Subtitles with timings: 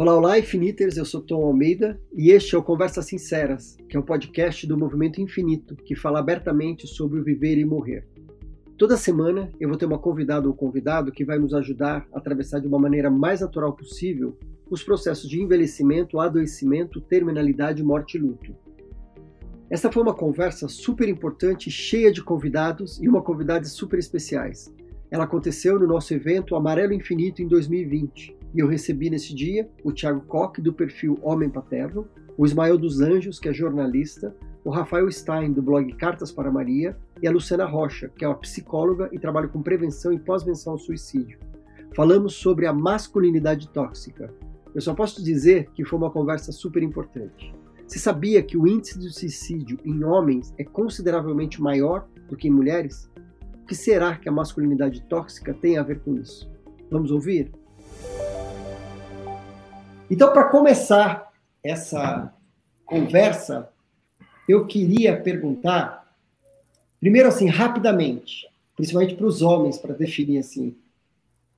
[0.00, 4.00] Olá, olá, Infiniters, eu sou Tom Almeida e este é o Conversas Sinceras, que é
[4.00, 8.08] um podcast do Movimento Infinito que fala abertamente sobre o viver e morrer.
[8.78, 12.60] Toda semana eu vou ter uma convidada ou convidado que vai nos ajudar a atravessar
[12.60, 14.38] de uma maneira mais natural possível
[14.70, 18.56] os processos de envelhecimento, adoecimento, terminalidade, morte e luto.
[19.68, 24.74] Esta foi uma conversa super importante, cheia de convidados e uma convidada super especiais.
[25.10, 29.92] Ela aconteceu no nosso evento Amarelo Infinito em 2020 e eu recebi nesse dia o
[29.92, 35.10] Thiago Koch, do perfil Homem Paterno, o Ismael dos Anjos, que é jornalista, o Rafael
[35.10, 39.18] Stein, do blog Cartas para Maria, e a Luciana Rocha, que é uma psicóloga e
[39.18, 41.38] trabalha com prevenção e pós-venção ao suicídio.
[41.94, 44.32] Falamos sobre a masculinidade tóxica.
[44.74, 47.54] Eu só posso dizer que foi uma conversa super importante.
[47.86, 52.52] Você sabia que o índice de suicídio em homens é consideravelmente maior do que em
[52.52, 53.10] mulheres?
[53.62, 56.48] O que será que a masculinidade tóxica tem a ver com isso?
[56.88, 57.50] Vamos ouvir?
[60.10, 61.30] Então, para começar
[61.62, 62.34] essa
[62.84, 63.68] conversa,
[64.48, 66.12] eu queria perguntar,
[66.98, 70.74] primeiro assim, rapidamente, principalmente para os homens, para definir assim,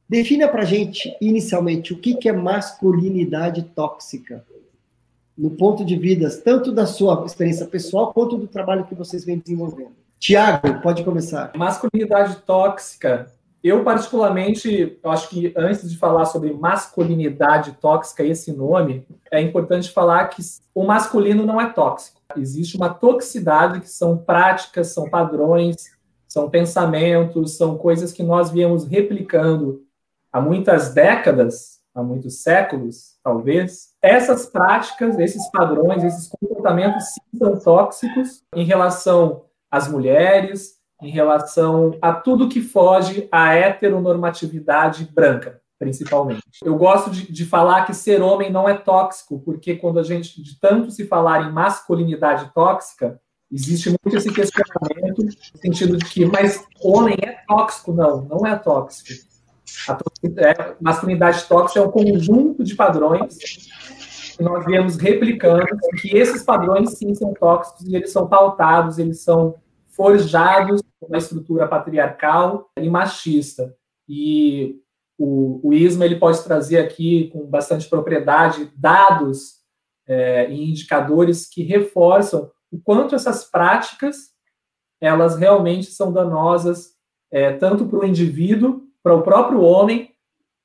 [0.06, 4.44] defina para a gente, inicialmente, o que, que é masculinidade tóxica,
[5.36, 9.38] no ponto de vista tanto da sua experiência pessoal, quanto do trabalho que vocês vêm
[9.38, 9.92] desenvolvendo.
[10.20, 11.52] Tiago, pode começar.
[11.56, 19.06] Masculinidade tóxica eu, particularmente, eu acho que antes de falar sobre masculinidade tóxica, esse nome,
[19.30, 20.42] é importante falar que
[20.74, 22.20] o masculino não é tóxico.
[22.36, 25.92] Existe uma toxicidade que são práticas, são padrões,
[26.26, 29.82] são pensamentos, são coisas que nós viemos replicando
[30.32, 33.90] há muitas décadas, há muitos séculos, talvez.
[34.02, 41.96] Essas práticas, esses padrões, esses comportamentos sim, são tóxicos em relação às mulheres, em relação
[42.00, 46.42] a tudo que foge à heteronormatividade branca, principalmente.
[46.64, 50.40] Eu gosto de, de, falar que ser homem não é tóxico, porque quando a gente,
[50.40, 56.24] de tanto se falar em masculinidade tóxica, existe muito esse questionamento no sentido de que,
[56.24, 57.92] mas homem é tóxico?
[57.92, 59.30] Não, não é tóxico.
[59.88, 59.98] A
[60.36, 63.36] é, masculinidade tóxica é um conjunto de padrões
[64.36, 65.66] que nós viemos replicando,
[66.00, 69.56] que esses padrões sim são tóxicos e eles são pautados, eles são
[69.94, 73.74] forjados uma estrutura patriarcal e machista.
[74.08, 74.80] E
[75.18, 79.62] o, o ISMA ele pode trazer aqui com bastante propriedade dados
[80.06, 84.32] é, e indicadores que reforçam o quanto essas práticas
[85.00, 86.92] elas realmente são danosas
[87.30, 90.14] é, tanto para o indivíduo, para o próprio homem,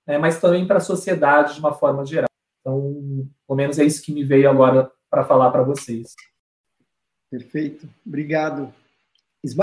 [0.05, 2.29] é, mas também para a sociedade de uma forma geral.
[2.61, 6.13] Então, pelo menos é isso que me veio agora para falar para vocês.
[7.31, 8.71] Perfeito, obrigado.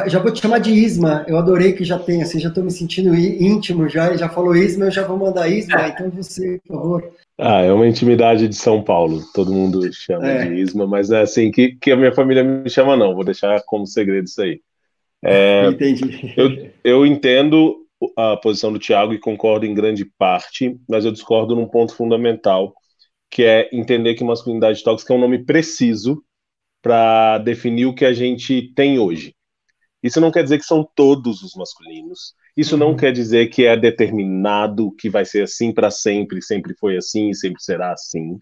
[0.06, 1.24] Já vou te chamar de Isma.
[1.28, 4.16] Eu adorei que já tem, assim, já estou me sentindo íntimo já.
[4.16, 5.88] Já falou Isma, eu já vou mandar Isma.
[5.88, 7.12] Então você, por favor.
[7.38, 9.20] Ah, é uma intimidade de São Paulo.
[9.34, 10.46] Todo mundo chama é.
[10.46, 13.14] de Isma, mas é assim que, que a minha família me chama, não.
[13.14, 14.60] Vou deixar como segredo isso aí.
[15.22, 16.32] É, Entendi.
[16.36, 17.84] Eu, eu entendo
[18.16, 22.74] a posição do Tiago e concordo em grande parte, mas eu discordo num ponto fundamental,
[23.30, 26.22] que é entender que masculinidade tóxica é um nome preciso
[26.82, 29.34] para definir o que a gente tem hoje.
[30.04, 32.34] Isso não quer dizer que são todos os masculinos.
[32.54, 32.80] Isso uhum.
[32.80, 37.30] não quer dizer que é determinado que vai ser assim para sempre, sempre foi assim
[37.30, 38.38] e sempre será assim.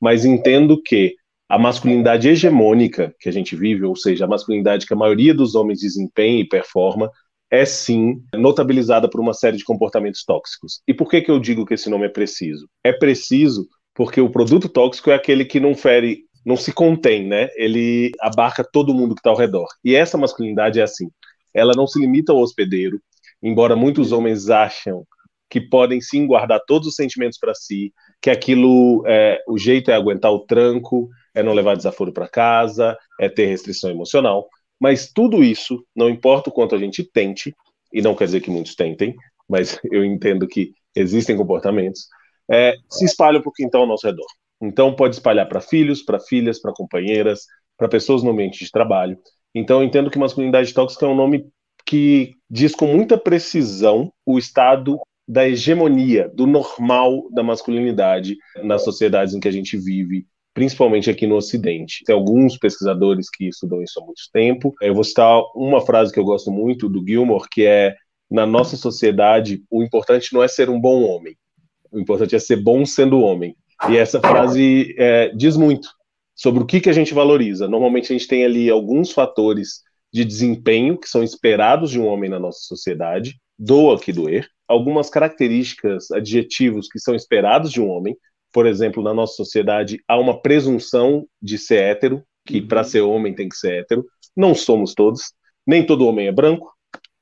[0.00, 1.16] Mas entendo que
[1.48, 5.56] a masculinidade hegemônica que a gente vive, ou seja, a masculinidade que a maioria dos
[5.56, 7.10] homens desempenha e performa,
[7.50, 10.80] é sim notabilizada por uma série de comportamentos tóxicos.
[10.86, 12.68] E por que, que eu digo que esse nome é preciso?
[12.84, 13.66] É preciso
[13.96, 17.48] porque o produto tóxico é aquele que não fere não se contém, né?
[17.54, 19.68] Ele abarca todo mundo que está ao redor.
[19.84, 21.08] E essa masculinidade é assim.
[21.54, 23.00] Ela não se limita ao hospedeiro,
[23.42, 25.04] embora muitos homens acham
[25.48, 27.92] que podem sim guardar todos os sentimentos para si,
[28.22, 32.96] que aquilo, é, o jeito é aguentar o tranco, é não levar desaforo para casa,
[33.20, 34.48] é ter restrição emocional.
[34.80, 37.54] Mas tudo isso, não importa o quanto a gente tente,
[37.92, 39.14] e não quer dizer que muitos tentem,
[39.48, 42.06] mas eu entendo que existem comportamentos,
[42.50, 44.26] é, se espalham para o quintal ao nosso redor.
[44.60, 47.46] Então, pode espalhar para filhos, para filhas, para companheiras,
[47.76, 49.18] para pessoas no ambiente de trabalho.
[49.54, 51.46] Então, eu entendo que masculinidade tóxica é um nome
[51.86, 59.32] que diz com muita precisão o estado da hegemonia, do normal da masculinidade nas sociedades
[59.32, 62.02] em que a gente vive, principalmente aqui no Ocidente.
[62.04, 64.74] Tem alguns pesquisadores que estudam isso há muito tempo.
[64.80, 67.94] Eu vou citar uma frase que eu gosto muito do Gilmore, que é:
[68.30, 71.36] na nossa sociedade, o importante não é ser um bom homem,
[71.92, 73.54] o importante é ser bom sendo homem.
[73.88, 75.88] E essa frase é, diz muito
[76.34, 77.68] sobre o que, que a gente valoriza.
[77.68, 79.82] Normalmente a gente tem ali alguns fatores
[80.12, 85.08] de desempenho que são esperados de um homem na nossa sociedade, doa que doer, algumas
[85.08, 88.16] características, adjetivos que são esperados de um homem,
[88.52, 92.68] por exemplo, na nossa sociedade há uma presunção de ser hétero, que uhum.
[92.68, 94.04] para ser homem tem que ser hétero.
[94.36, 95.32] Não somos todos.
[95.66, 96.72] Nem todo homem é branco.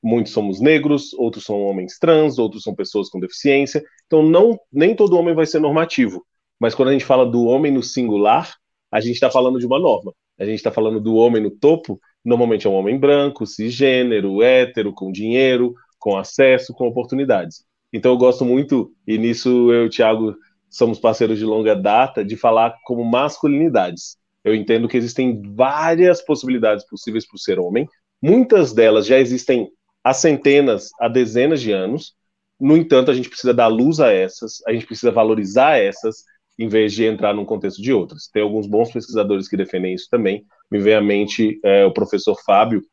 [0.01, 3.83] Muitos somos negros, outros são homens trans, outros são pessoas com deficiência.
[4.07, 6.25] Então, não, nem todo homem vai ser normativo.
[6.59, 8.53] Mas quando a gente fala do homem no singular,
[8.91, 10.13] a gente está falando de uma norma.
[10.39, 14.93] A gente está falando do homem no topo, normalmente é um homem branco, cisgênero, hétero,
[14.93, 17.65] com dinheiro, com acesso, com oportunidades.
[17.91, 20.35] Então eu gosto muito, e nisso eu e o Thiago
[20.69, 24.17] somos parceiros de longa data, de falar como masculinidades.
[24.43, 27.87] Eu entendo que existem várias possibilidades possíveis para o ser homem,
[28.21, 29.69] muitas delas já existem
[30.03, 32.13] há centenas, há dezenas de anos.
[32.59, 36.23] No entanto, a gente precisa dar luz a essas, a gente precisa valorizar essas,
[36.59, 38.27] em vez de entrar num contexto de outras.
[38.27, 40.45] Tem alguns bons pesquisadores que defendem isso também.
[40.69, 42.83] Me vem à mente é, o professor Fábio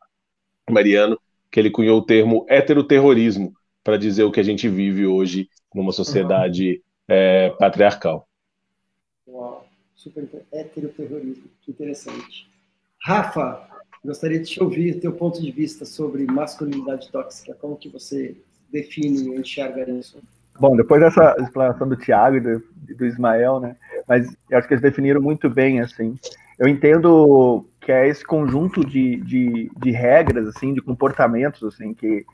[0.70, 1.18] Mariano,
[1.50, 3.52] que ele cunhou o termo heteroterrorismo
[3.82, 8.28] para dizer o que a gente vive hoje numa sociedade é, patriarcal.
[9.26, 9.66] Uau,
[9.96, 12.48] super heteroterrorismo, que interessante.
[13.02, 13.68] Rafa,
[14.04, 17.52] gostaria de te ouvir teu ponto de vista sobre masculinidade tóxica.
[17.54, 18.36] Como que você
[18.70, 20.22] define e enxerga isso?
[20.58, 22.62] Bom, depois dessa explanação do Tiago e do,
[22.96, 23.76] do, Ismael, né?
[24.08, 26.18] Mas eu acho que eles definiram muito bem, assim.
[26.58, 32.24] Eu entendo que é esse conjunto de, de, de regras, assim, de comportamentos, assim, que,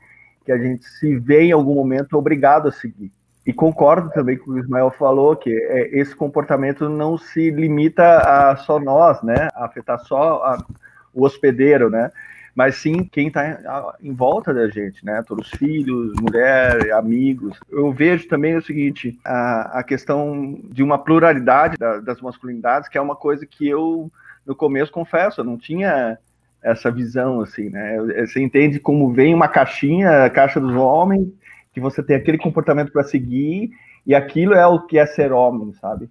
[0.45, 3.11] que a gente se vê em algum momento obrigado a seguir.
[3.45, 8.55] E concordo também com o Ismael falou, que é, esse comportamento não se limita a
[8.55, 9.49] só nós, né?
[9.53, 10.65] A afetar só a,
[11.13, 12.09] o hospedeiro, né?
[12.55, 15.23] Mas sim quem está em volta da gente, né?
[15.27, 17.59] Todos os filhos, mulher, amigos.
[17.69, 22.97] Eu vejo também o seguinte, a, a questão de uma pluralidade da, das masculinidades, que
[22.97, 24.11] é uma coisa que eu,
[24.45, 26.17] no começo, confesso, eu não tinha
[26.61, 27.97] essa visão, assim, né?
[28.25, 31.27] Você entende como vem uma caixinha, a caixa dos homens,
[31.73, 33.71] que você tem aquele comportamento para seguir,
[34.05, 36.09] e aquilo é o que é ser homem, sabe?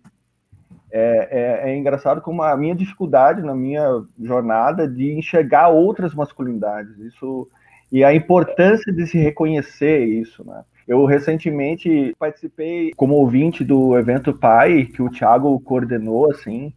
[0.92, 6.98] É, é, é, engraçado como a minha dificuldade na minha jornada de enxergar outras masculinidades,
[6.98, 7.48] isso
[7.90, 10.62] e a importância de se reconhecer isso, né?
[10.88, 16.72] Eu recentemente participei como ouvinte do evento Pai que o Thiago coordenou, assim.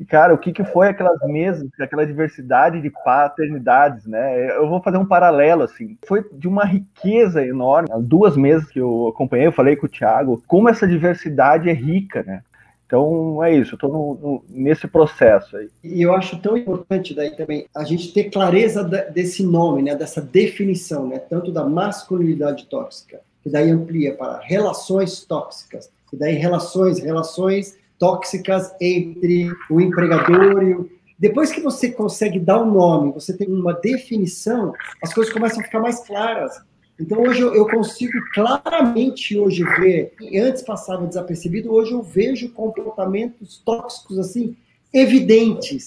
[0.00, 4.56] E cara, o que, que foi aquelas mesas, aquela diversidade de paternidades, né?
[4.56, 5.96] Eu vou fazer um paralelo assim.
[6.06, 7.88] Foi de uma riqueza enorme.
[8.00, 12.22] Duas mesas que eu acompanhei, eu falei com o Thiago, como essa diversidade é rica,
[12.22, 12.40] né?
[12.86, 15.68] Então é isso, estou nesse processo aí.
[15.82, 20.20] E eu acho tão importante daí também a gente ter clareza desse nome, né, dessa
[20.20, 27.00] definição, né, tanto da masculinidade tóxica, que daí amplia para relações tóxicas, e daí relações,
[27.00, 30.90] relações tóxicas entre o empregador e o.
[31.18, 34.72] Depois que você consegue dar um nome, você tem uma definição,
[35.02, 36.60] as coisas começam a ficar mais claras.
[36.98, 44.18] Então hoje eu consigo claramente hoje ver, antes passava desapercebido, hoje eu vejo comportamentos tóxicos
[44.18, 44.56] assim
[44.92, 45.86] evidentes.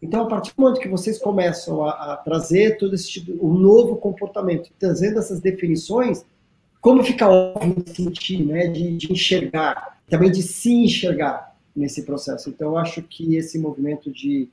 [0.00, 3.52] Então a partir do momento que vocês começam a, a trazer todo esse tipo, um
[3.52, 6.24] novo comportamento, trazendo essas definições,
[6.80, 12.48] como fica óbvio de sentir, né, de, de enxergar, também de se enxergar nesse processo.
[12.48, 14.48] Então eu acho que esse movimento de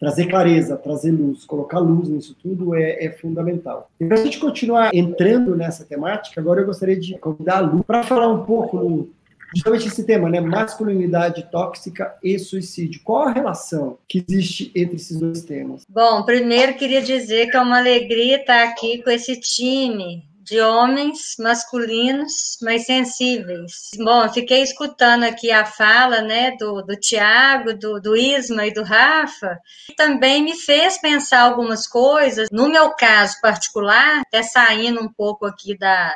[0.00, 3.90] trazer clareza, trazer luz, colocar luz nisso tudo é, é fundamental.
[4.00, 7.84] E para a gente continuar entrando nessa temática, agora eu gostaria de convidar a Lu
[7.84, 9.10] para falar um pouco no,
[9.54, 10.40] justamente esse tema, né?
[10.40, 13.02] Masculinidade tóxica e suicídio.
[13.04, 15.84] Qual a relação que existe entre esses dois temas?
[15.86, 21.36] Bom, primeiro queria dizer que é uma alegria estar aqui com esse time de homens
[21.38, 23.90] masculinos mais sensíveis.
[23.96, 28.82] Bom, fiquei escutando aqui a fala né, do, do Tiago, do, do Isma e do
[28.82, 29.56] Rafa,
[29.88, 32.48] e também me fez pensar algumas coisas.
[32.50, 36.12] No meu caso particular, até saindo um pouco aqui da,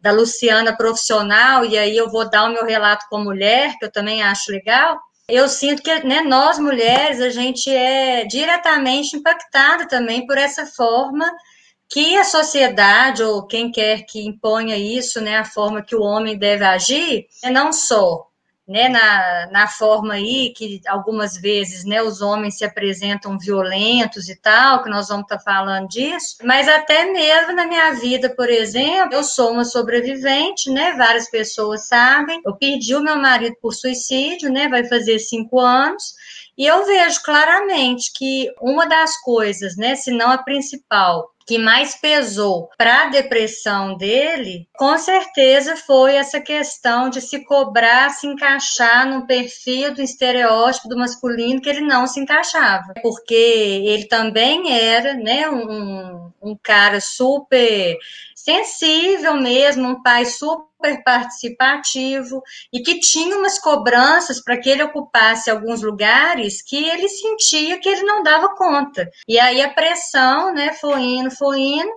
[0.00, 3.92] da Luciana profissional, e aí eu vou dar o meu relato como mulher, que eu
[3.92, 4.98] também acho legal.
[5.28, 11.30] Eu sinto que né, nós mulheres, a gente é diretamente impactada também por essa forma
[11.88, 16.36] que a sociedade ou quem quer que imponha isso, né, a forma que o homem
[16.36, 18.26] deve agir, é não só
[18.66, 24.34] né, na, na forma aí que algumas vezes né, os homens se apresentam violentos e
[24.34, 28.50] tal, que nós vamos estar tá falando disso, mas até mesmo na minha vida, por
[28.50, 30.94] exemplo, eu sou uma sobrevivente, né?
[30.96, 32.40] Várias pessoas sabem.
[32.44, 34.68] Eu perdi o meu marido por suicídio, né?
[34.68, 36.14] Vai fazer cinco anos.
[36.58, 41.94] E eu vejo claramente que uma das coisas, né, se não a principal, que mais
[41.94, 49.08] pesou para a depressão dele, com certeza foi essa questão de se cobrar, se encaixar
[49.08, 55.14] no perfil do estereótipo do masculino que ele não se encaixava, porque ele também era,
[55.14, 57.96] né, um, um cara super
[58.34, 64.82] sensível mesmo, um pai super super participativo e que tinha umas cobranças para que ele
[64.82, 69.08] ocupasse alguns lugares que ele sentia que ele não dava conta.
[69.26, 71.90] E aí a pressão, né, foi indo, foi indo,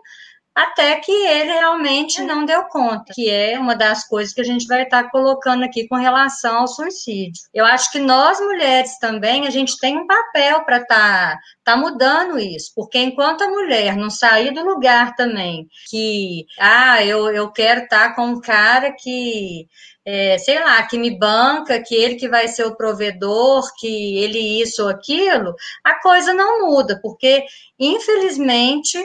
[0.59, 4.67] até que ele realmente não deu conta, que é uma das coisas que a gente
[4.67, 7.41] vai estar colocando aqui com relação ao suicídio.
[7.53, 11.77] Eu acho que nós mulheres também, a gente tem um papel para estar tá, tá
[11.77, 17.49] mudando isso, porque enquanto a mulher não sair do lugar também, que, ah, eu, eu
[17.53, 19.65] quero estar tá com um cara que
[20.05, 24.61] é, sei lá, que me banca, que ele que vai ser o provedor, que ele
[24.61, 27.45] isso ou aquilo, a coisa não muda, porque
[27.79, 28.97] infelizmente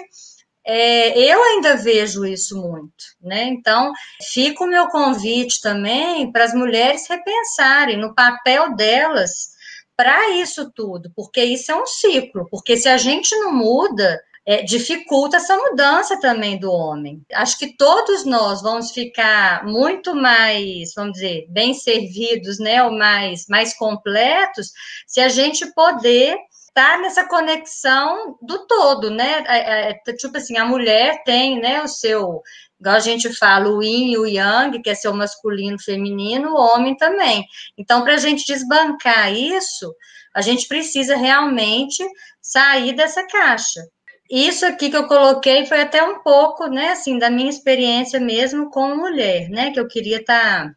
[0.66, 3.44] é, eu ainda vejo isso muito, né?
[3.44, 3.92] Então,
[4.32, 9.54] fica o meu convite também para as mulheres repensarem no papel delas
[9.96, 14.62] para isso tudo, porque isso é um ciclo, porque se a gente não muda, é,
[14.62, 17.22] dificulta essa mudança também do homem.
[17.32, 23.46] Acho que todos nós vamos ficar muito mais, vamos dizer, bem servidos, né, ou mais,
[23.48, 24.72] mais completos,
[25.06, 26.36] se a gente poder
[26.74, 29.44] tá nessa conexão do todo, né?
[29.46, 32.42] É, é, tipo assim, a mulher tem, né, o seu,
[32.80, 36.56] igual a gente fala, o yin e o yang, que é seu masculino, feminino, o
[36.56, 37.46] homem também.
[37.78, 39.94] Então, para a gente desbancar isso,
[40.34, 42.04] a gente precisa realmente
[42.42, 43.80] sair dessa caixa.
[44.28, 48.68] Isso aqui que eu coloquei foi até um pouco, né, assim, da minha experiência mesmo
[48.68, 50.74] com mulher, né, que eu queria estar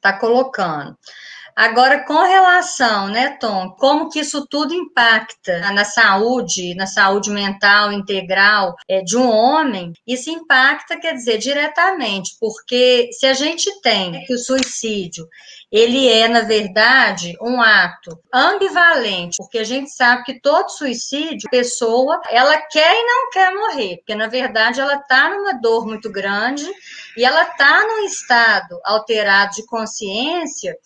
[0.00, 0.98] tá, tá colocando.
[1.54, 7.92] Agora, com relação, né, Tom, como que isso tudo impacta na saúde, na saúde mental
[7.92, 14.24] integral é, de um homem, isso impacta, quer dizer, diretamente, porque se a gente tem
[14.24, 15.26] que o suicídio
[15.72, 21.50] ele é, na verdade, um ato ambivalente, porque a gente sabe que todo suicídio, a
[21.50, 26.12] pessoa, ela quer e não quer morrer, porque, na verdade, ela está numa dor muito
[26.12, 26.70] grande
[27.16, 30.76] e ela está num estado alterado de consciência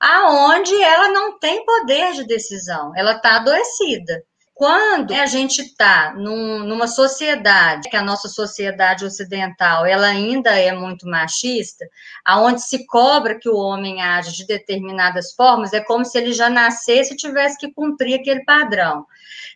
[0.00, 4.24] aonde ela não tem poder de decisão, ela está adoecida.
[4.54, 10.70] Quando a gente está num, numa sociedade, que a nossa sociedade ocidental, ela ainda é
[10.70, 11.86] muito machista,
[12.24, 16.50] aonde se cobra que o homem age de determinadas formas, é como se ele já
[16.50, 19.06] nascesse e tivesse que cumprir aquele padrão.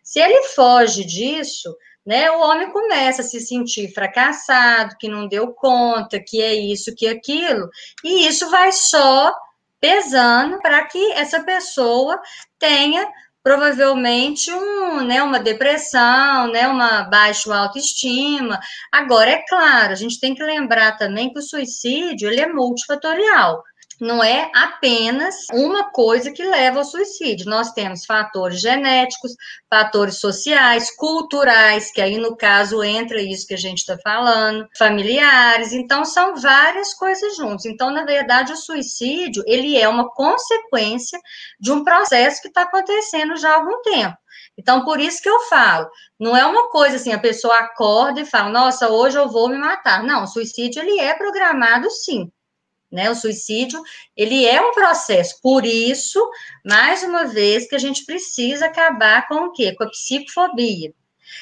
[0.03, 5.53] Se ele foge disso, né, o homem começa a se sentir fracassado, que não deu
[5.53, 7.69] conta, que é isso, que é aquilo,
[8.03, 9.35] e isso vai só
[9.85, 12.19] pesando para que essa pessoa
[12.59, 13.07] tenha
[13.43, 18.59] provavelmente um, né, uma depressão, né, uma baixa autoestima.
[18.91, 23.63] Agora, é claro, a gente tem que lembrar também que o suicídio ele é multifatorial
[24.01, 27.49] não é apenas uma coisa que leva ao suicídio.
[27.49, 29.33] Nós temos fatores genéticos,
[29.69, 35.73] fatores sociais, culturais, que aí no caso entra isso que a gente está falando, familiares.
[35.73, 37.67] Então são várias coisas juntas.
[37.67, 41.19] Então na verdade o suicídio ele é uma consequência
[41.61, 44.17] de um processo que está acontecendo já há algum tempo.
[44.57, 48.27] Então, por isso que eu falo, não é uma coisa assim, a pessoa acorda e
[48.27, 50.03] fala, nossa, hoje eu vou me matar.
[50.05, 52.31] Não, o suicídio, ele é programado sim
[52.95, 53.11] né?
[53.11, 53.83] O suicídio,
[54.17, 55.41] ele é um processo.
[55.43, 56.25] Por isso,
[56.65, 59.75] mais uma vez, que a gente precisa acabar com o quê?
[59.75, 60.95] Com a psicofobia.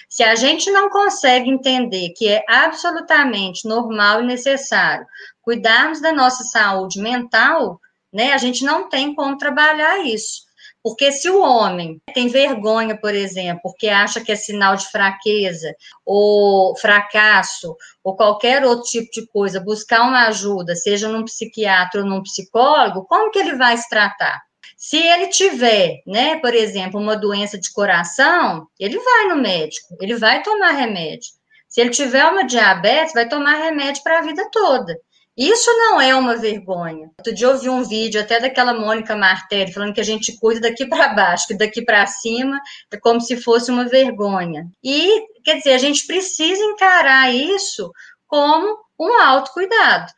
[0.08, 5.06] Se a gente não consegue entender que é absolutamente normal e necessário
[5.42, 7.80] cuidarmos da nossa saúde mental,
[8.12, 10.42] né, a gente não tem como trabalhar isso.
[10.82, 15.72] Porque se o homem tem vergonha, por exemplo, porque acha que é sinal de fraqueza
[16.04, 22.06] ou fracasso ou qualquer outro tipo de coisa, buscar uma ajuda, seja num psiquiatra ou
[22.06, 24.40] num psicólogo, como que ele vai se tratar?
[24.76, 30.16] Se ele tiver, né, por exemplo, uma doença de coração, ele vai no médico, ele
[30.16, 31.30] vai tomar remédio.
[31.68, 34.98] Se ele tiver uma diabetes, vai tomar remédio para a vida toda.
[35.36, 37.10] Isso não é uma vergonha.
[37.18, 40.60] Outro dia eu vi um vídeo até daquela Mônica Martelli falando que a gente cuida
[40.60, 42.60] daqui para baixo, que daqui para cima
[42.92, 44.66] é como se fosse uma vergonha.
[44.84, 47.90] E, quer dizer, a gente precisa encarar isso
[48.26, 50.12] como um autocuidado.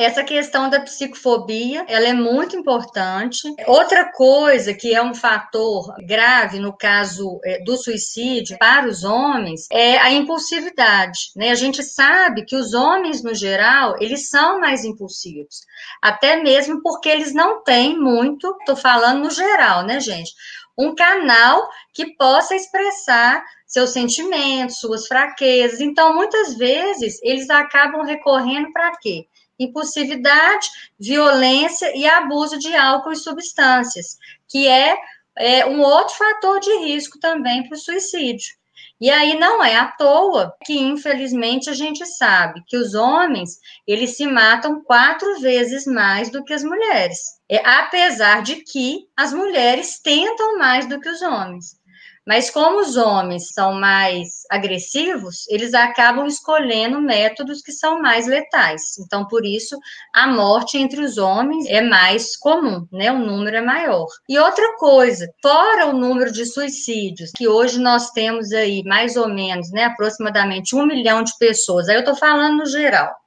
[0.00, 3.42] Essa questão da psicofobia, ela é muito importante.
[3.66, 9.66] Outra coisa que é um fator grave no caso é, do suicídio para os homens
[9.70, 11.50] é a impulsividade, né?
[11.50, 15.66] A gente sabe que os homens no geral, eles são mais impulsivos,
[16.00, 20.32] até mesmo porque eles não têm muito, tô falando no geral, né, gente?
[20.78, 25.78] Um canal que possa expressar seus sentimentos, suas fraquezas.
[25.78, 29.26] Então, muitas vezes, eles acabam recorrendo para quê?
[29.60, 34.96] Impulsividade, violência e abuso de álcool e substâncias, que é,
[35.38, 38.58] é um outro fator de risco também para o suicídio.
[39.00, 44.14] E aí não é à toa que, infelizmente, a gente sabe que os homens, eles
[44.14, 47.18] se matam quatro vezes mais do que as mulheres.
[47.48, 51.79] É, apesar de que as mulheres tentam mais do que os homens.
[52.26, 58.98] Mas como os homens são mais agressivos, eles acabam escolhendo métodos que são mais letais.
[58.98, 59.76] Então, por isso,
[60.14, 63.10] a morte entre os homens é mais comum, né?
[63.10, 64.06] O número é maior.
[64.28, 69.28] E outra coisa, fora o número de suicídios, que hoje nós temos aí mais ou
[69.28, 73.19] menos, né, aproximadamente um milhão de pessoas, aí eu estou falando no geral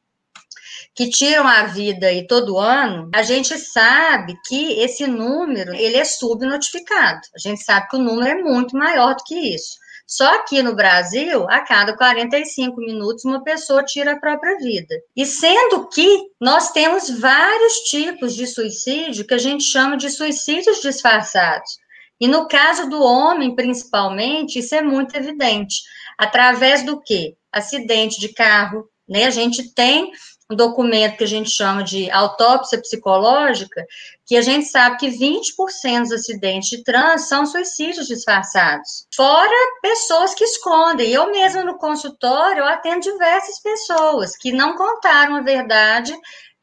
[0.95, 6.05] que tiram a vida aí todo ano, a gente sabe que esse número ele é
[6.05, 7.21] subnotificado.
[7.35, 9.83] A gente sabe que o número é muito maior do que isso.
[10.05, 14.93] Só aqui no Brasil, a cada 45 minutos, uma pessoa tira a própria vida.
[15.15, 20.81] E sendo que nós temos vários tipos de suicídio que a gente chama de suicídios
[20.81, 21.77] disfarçados.
[22.19, 25.81] E no caso do homem, principalmente, isso é muito evidente.
[26.17, 27.35] Através do quê?
[27.51, 29.25] Acidente de carro, né?
[29.25, 30.11] A gente tem
[30.51, 33.85] um documento que a gente chama de autópsia psicológica,
[34.25, 39.07] que a gente sabe que 20% dos acidentes de trânsito são suicídios disfarçados.
[39.15, 41.09] Fora pessoas que escondem.
[41.11, 46.13] Eu mesma no consultório eu atendo diversas pessoas que não contaram a verdade,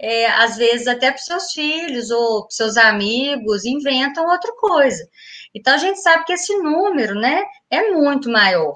[0.00, 5.06] é, às vezes até para seus filhos ou para seus amigos, inventam outra coisa.
[5.54, 8.74] Então a gente sabe que esse número, né, é muito maior.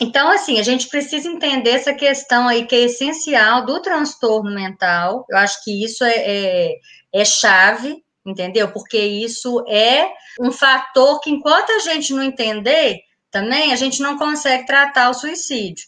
[0.00, 5.24] Então, assim, a gente precisa entender essa questão aí que é essencial do transtorno mental.
[5.30, 6.74] Eu acho que isso é, é,
[7.12, 8.72] é chave, entendeu?
[8.72, 10.10] Porque isso é
[10.40, 15.14] um fator que, enquanto a gente não entender, também a gente não consegue tratar o
[15.14, 15.86] suicídio.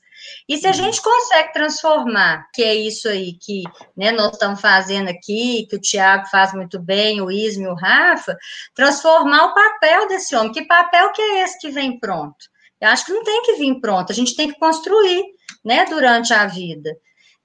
[0.48, 0.76] E se a uhum.
[0.76, 3.62] gente consegue transformar, que é isso aí que
[3.96, 8.36] né, nós estamos fazendo aqui, que o Tiago faz muito bem, o Isme, o Rafa,
[8.74, 10.52] transformar o papel desse homem.
[10.52, 12.46] Que papel que é esse que vem pronto?
[12.80, 15.24] Eu acho que não tem que vir pronto, a gente tem que construir,
[15.64, 16.96] né, durante a vida.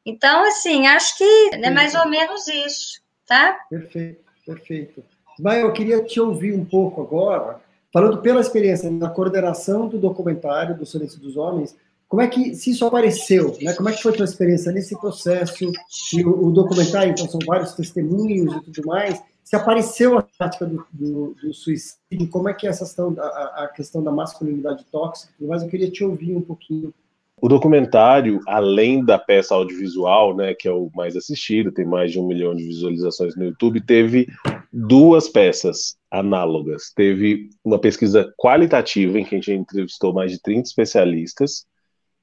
[0.05, 3.57] Então, assim, acho que é mais ou menos isso, tá?
[3.69, 5.03] Perfeito, perfeito.
[5.39, 7.61] Mas eu queria te ouvir um pouco agora,
[7.93, 11.75] falando pela experiência na coordenação do documentário do Silêncio dos Homens,
[12.08, 13.73] como é que se isso apareceu, né?
[13.73, 15.71] Como é que foi a tua experiência nesse processo?
[16.13, 20.65] E o, o documentário, então, são vários testemunhos e tudo mais se apareceu a prática
[20.65, 24.85] do, do, do, suicídio, como é que é essa questão, a, a questão da masculinidade
[24.89, 26.93] tóxica, mas eu queria te ouvir um pouquinho.
[27.35, 32.17] O documentário, além da peça audiovisual, né, que é o mais assistido, tem mais de
[32.17, 34.25] um milhão de visualizações no YouTube, teve
[34.71, 36.93] duas peças análogas.
[36.95, 41.65] Teve uma pesquisa qualitativa, em que a gente entrevistou mais de 30 especialistas,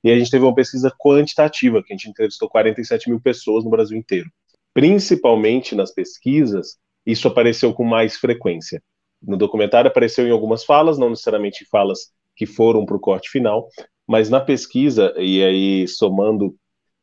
[0.02, 3.70] e a gente teve uma pesquisa quantitativa, que a gente entrevistou 47 mil pessoas no
[3.70, 4.30] Brasil inteiro.
[4.72, 6.78] Principalmente nas pesquisas,
[7.08, 8.82] isso apareceu com mais frequência.
[9.22, 13.66] No documentário apareceu em algumas falas, não necessariamente falas que foram para o corte final,
[14.06, 16.54] mas na pesquisa, e aí somando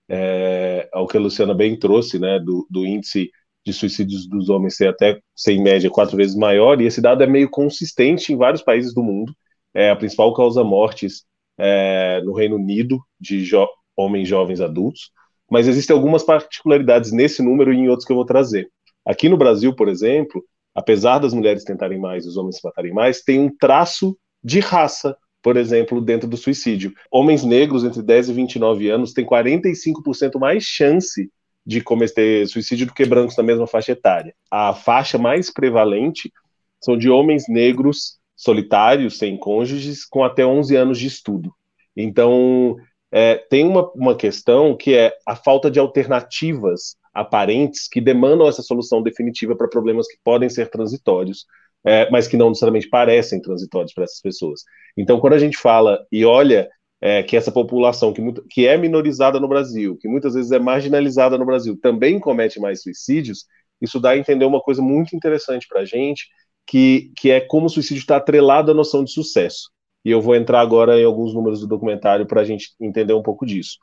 [0.08, 3.32] é, ao que a Luciana bem trouxe, né, do, do índice
[3.66, 7.24] de suicídios dos homens ser até, ser em média, quatro vezes maior, e esse dado
[7.24, 9.34] é meio consistente em vários países do mundo.
[9.74, 11.26] É a principal causa mortes
[11.58, 15.10] é, no Reino Unido de jo homens jovens adultos,
[15.50, 18.70] mas existem algumas particularidades nesse número e em outros que eu vou trazer.
[19.06, 22.94] Aqui no Brasil, por exemplo, apesar das mulheres tentarem mais e os homens se matarem
[22.94, 26.94] mais, tem um traço de raça, por exemplo, dentro do suicídio.
[27.12, 31.30] Homens negros entre 10 e 29 anos têm 45% mais chance
[31.66, 34.36] de cometer suicídio do que brancos na mesma faixa etária.
[34.52, 36.32] A faixa mais prevalente
[36.80, 41.52] são de homens negros solitários, sem cônjuges, com até 11 anos de estudo.
[41.96, 42.76] Então,
[43.12, 48.62] é, tem uma, uma questão que é a falta de alternativas aparentes que demandam essa
[48.62, 51.46] solução definitiva para problemas que podem ser transitórios,
[51.86, 54.64] é, mas que não necessariamente parecem transitórios para essas pessoas.
[54.98, 58.78] Então, quando a gente fala e olha é, que essa população que, muito, que é
[58.78, 63.46] minorizada no Brasil, que muitas vezes é marginalizada no Brasil, também comete mais suicídios,
[63.82, 66.28] isso dá a entender uma coisa muito interessante para a gente,
[66.68, 69.70] que, que é como o suicídio está atrelado à noção de sucesso.
[70.04, 73.24] E eu vou entrar agora em alguns números do documentário para a gente entender um
[73.24, 73.78] pouco disso.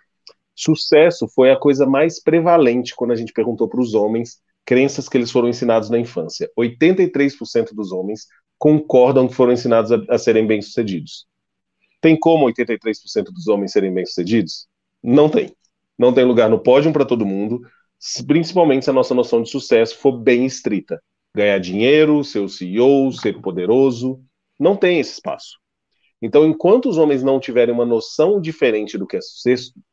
[0.55, 5.17] Sucesso foi a coisa mais prevalente quando a gente perguntou para os homens crenças que
[5.17, 6.51] eles foram ensinados na infância.
[6.59, 8.27] 83% dos homens
[8.59, 11.27] concordam que foram ensinados a, a serem bem-sucedidos.
[12.01, 14.67] Tem como 83% dos homens serem bem-sucedidos?
[15.03, 15.55] Não tem.
[15.99, 17.61] Não tem lugar no pódio para todo mundo,
[18.27, 21.01] principalmente se a nossa noção de sucesso for bem estrita.
[21.35, 24.21] Ganhar dinheiro, ser o CEO, ser poderoso,
[24.59, 25.62] não tem esse espaço.
[26.23, 29.21] Então, enquanto os homens não tiverem uma noção diferente do que é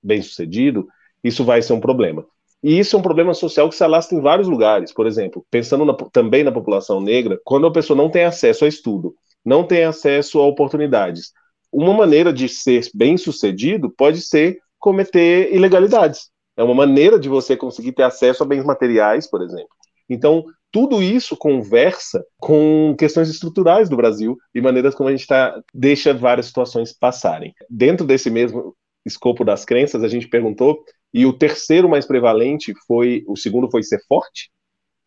[0.02, 0.88] bem-sucedido,
[1.24, 2.24] isso vai ser um problema.
[2.62, 4.94] E isso é um problema social que se alastra em vários lugares.
[4.94, 8.68] Por exemplo, pensando na, também na população negra, quando a pessoa não tem acesso a
[8.68, 11.32] estudo, não tem acesso a oportunidades,
[11.72, 16.30] uma maneira de ser bem sucedido pode ser cometer ilegalidades.
[16.58, 19.70] É uma maneira de você conseguir ter acesso a bens materiais, por exemplo.
[20.10, 25.60] Então, tudo isso conversa com questões estruturais do Brasil e maneiras como a gente tá,
[25.74, 27.54] deixa várias situações passarem.
[27.70, 33.24] Dentro desse mesmo escopo das crenças, a gente perguntou, e o terceiro mais prevalente foi,
[33.28, 34.52] o segundo foi ser forte,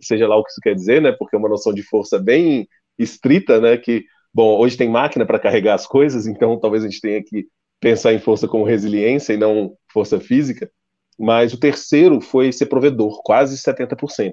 [0.00, 1.12] seja lá o que isso quer dizer, né?
[1.12, 2.66] Porque é uma noção de força bem
[2.98, 3.76] estrita, né?
[3.76, 7.46] Que, bom, hoje tem máquina para carregar as coisas, então talvez a gente tenha que
[7.80, 10.70] pensar em força como resiliência e não força física.
[11.18, 14.32] Mas o terceiro foi ser provedor, quase 70%.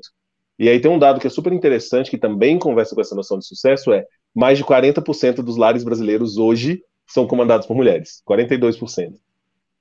[0.59, 3.39] E aí tem um dado que é super interessante, que também conversa com essa noção
[3.39, 9.13] de sucesso, é mais de 40% dos lares brasileiros hoje são comandados por mulheres, 42%.
[9.13, 9.17] O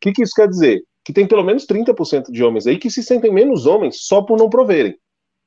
[0.01, 0.83] que, que isso quer dizer?
[1.05, 4.39] Que tem pelo menos 30% de homens aí que se sentem menos homens só por
[4.39, 4.97] não proverem.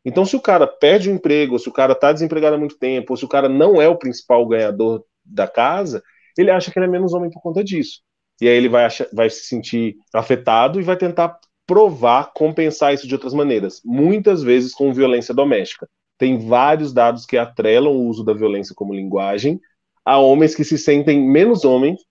[0.03, 3.13] Então, se o cara perde o emprego, se o cara está desempregado há muito tempo,
[3.13, 6.03] ou se o cara não é o principal ganhador da casa,
[6.37, 8.01] ele acha que ele é menos homem por conta disso.
[8.41, 13.07] E aí ele vai, achar, vai se sentir afetado e vai tentar provar, compensar isso
[13.07, 15.87] de outras maneiras, muitas vezes com violência doméstica.
[16.17, 19.59] Tem vários dados que atrelam o uso da violência como linguagem
[20.05, 22.01] a homens que se sentem menos homens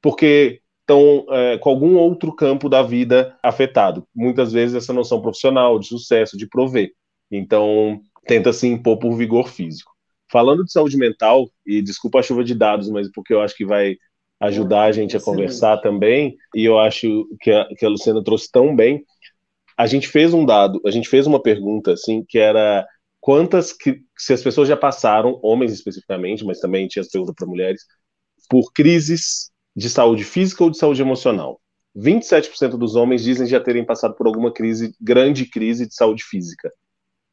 [0.00, 4.06] porque estão é, com algum outro campo da vida afetado.
[4.14, 6.90] Muitas vezes essa noção profissional, de sucesso, de prover.
[7.30, 9.92] Então, tenta se impor por vigor físico.
[10.30, 13.64] Falando de saúde mental, e desculpa a chuva de dados, mas porque eu acho que
[13.64, 13.96] vai
[14.40, 18.50] ajudar a gente a conversar também, e eu acho que a, que a Luciana trouxe
[18.50, 19.04] tão bem.
[19.76, 22.86] A gente fez um dado, a gente fez uma pergunta, assim, que era
[23.20, 27.46] quantas que, se as pessoas já passaram, homens especificamente, mas também tinha as perguntas para
[27.46, 27.82] mulheres,
[28.48, 31.60] por crises de saúde física ou de saúde emocional.
[31.96, 36.72] 27% dos homens dizem já terem passado por alguma crise, grande crise de saúde física.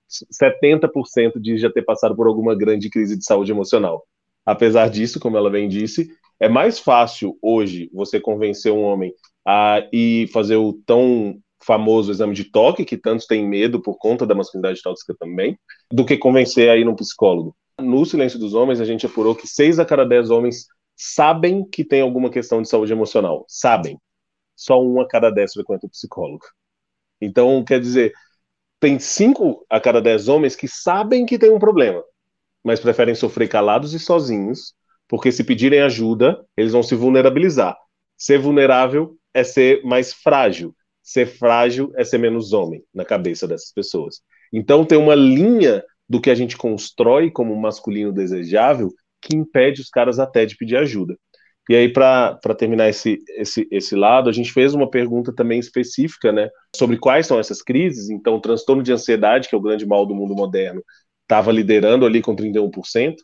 [0.10, 4.06] 70% diz já ter passado por alguma grande crise de saúde emocional.
[4.46, 9.14] Apesar disso, como ela bem disse, é mais fácil hoje você convencer um homem
[9.46, 14.26] a ir fazer o tão famoso exame de toque, que tantos têm medo por conta
[14.26, 15.58] da masculinidade tóxica também,
[15.92, 17.56] do que convencer a ir num psicólogo.
[17.80, 21.84] No Silêncio dos Homens, a gente apurou que seis a cada dez homens sabem que
[21.84, 23.46] tem alguma questão de saúde emocional.
[23.48, 24.00] Sabem.
[24.56, 26.46] Só um a cada dez frequenta o psicólogo.
[27.22, 28.14] Então, quer dizer,
[28.80, 32.04] tem cinco a cada dez homens que sabem que tem um problema,
[32.64, 34.74] mas preferem sofrer calados e sozinhos
[35.08, 37.78] porque se pedirem ajuda, eles vão se vulnerabilizar.
[38.18, 40.76] Ser vulnerável é ser mais frágil.
[41.02, 44.22] Ser frágil é ser menos homem na cabeça dessas pessoas.
[44.52, 48.90] Então tem uma linha do que a gente constrói como masculino desejável
[49.22, 51.18] que impede os caras até de pedir ajuda.
[51.70, 56.32] E aí, para terminar esse, esse, esse lado, a gente fez uma pergunta também específica,
[56.32, 58.10] né, sobre quais são essas crises.
[58.10, 60.82] Então, o transtorno de ansiedade, que é o grande mal do mundo moderno,
[61.24, 63.16] estava liderando ali com 31%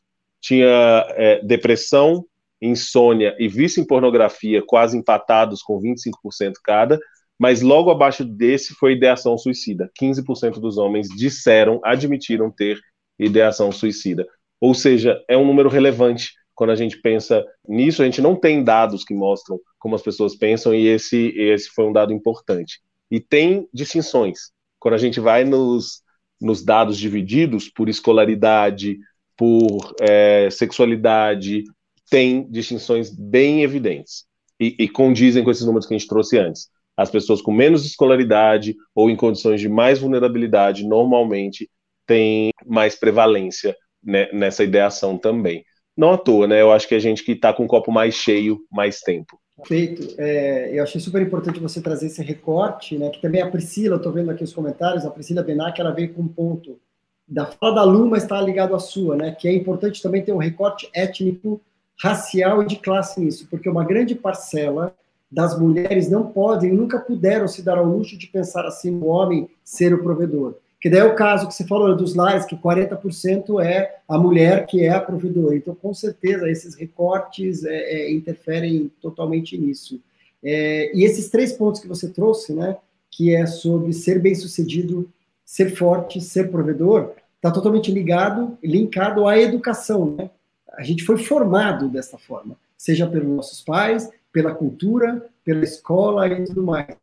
[0.44, 2.26] tinha é, depressão,
[2.62, 7.00] insônia e vício em pornografia quase empatados com 25% cada,
[7.40, 9.90] mas logo abaixo desse foi ideação suicida.
[10.00, 12.78] 15% dos homens disseram, admitiram ter
[13.18, 14.28] ideação suicida.
[14.60, 18.64] Ou seja, é um número relevante quando a gente pensa nisso, a gente não tem
[18.64, 22.80] dados que mostram como as pessoas pensam e esse esse foi um dado importante.
[23.10, 24.52] E tem distinções.
[24.80, 26.02] Quando a gente vai nos,
[26.40, 28.98] nos dados divididos por escolaridade,
[29.38, 31.64] por é, sexualidade,
[32.10, 34.26] tem distinções bem evidentes
[34.60, 36.68] e, e condizem com esses números que a gente trouxe antes.
[36.96, 41.70] As pessoas com menos escolaridade ou em condições de mais vulnerabilidade normalmente
[42.06, 45.64] têm mais prevalência né, nessa ideação também.
[45.98, 46.62] Não à toa, né?
[46.62, 49.40] Eu acho que a gente que está com o copo mais cheio mais tempo.
[49.58, 50.16] Perfeito.
[50.18, 53.10] É, eu achei super importante você trazer esse recorte, né?
[53.10, 56.22] Que também a Priscila, estou vendo aqui os comentários, a Priscila Benac, ela veio com
[56.22, 56.80] um ponto
[57.28, 59.32] da fala da Lu, mas está ligado à sua, né?
[59.32, 61.60] Que é importante também ter um recorte étnico,
[61.98, 64.94] racial e de classe nisso, porque uma grande parcela
[65.32, 69.50] das mulheres não podem, nunca puderam se dar ao luxo de pensar assim no homem
[69.64, 70.56] ser o provedor.
[70.80, 74.66] Que daí é o caso que você falou dos lares, que 40% é a mulher
[74.66, 75.56] que é a provedora.
[75.56, 80.00] Então, com certeza, esses recortes é, é, interferem totalmente nisso.
[80.44, 82.76] É, e esses três pontos que você trouxe, né,
[83.10, 85.10] que é sobre ser bem-sucedido
[85.54, 90.32] ser forte, ser provedor, está totalmente ligado, linkado à educação, né?
[90.72, 96.44] A gente foi formado dessa forma, seja pelos nossos pais, pela cultura, pela escola e
[96.46, 96.96] tudo mais.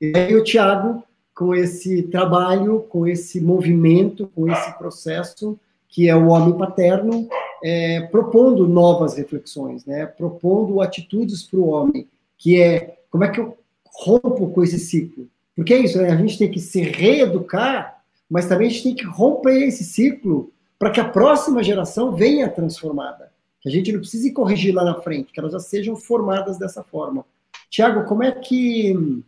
[0.00, 6.16] E aí o Tiago, com esse trabalho, com esse movimento, com esse processo, que é
[6.16, 7.28] o homem paterno,
[7.62, 10.06] é, propondo novas reflexões, né?
[10.06, 15.28] propondo atitudes para o homem, que é como é que eu rompo com esse ciclo?
[15.54, 16.08] Porque é isso, né?
[16.08, 17.97] a gente tem que se reeducar,
[18.30, 22.48] mas também a gente tem que romper esse ciclo para que a próxima geração venha
[22.48, 23.32] transformada.
[23.60, 26.84] Que a gente não precise corrigir lá na frente, que elas já sejam formadas dessa
[26.84, 27.24] forma.
[27.70, 29.22] Tiago, como é que.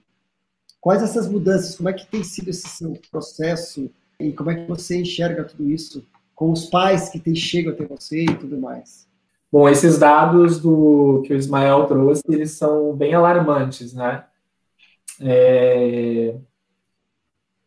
[0.81, 1.77] Quais essas mudanças?
[1.77, 3.91] Como é que tem sido esse seu processo?
[4.19, 7.85] E como é que você enxerga tudo isso com os pais que tem, chegam até
[7.85, 9.07] você e tudo mais?
[9.53, 14.25] Bom, esses dados do que o Ismael trouxe, eles são bem alarmantes, né?
[15.21, 16.37] É,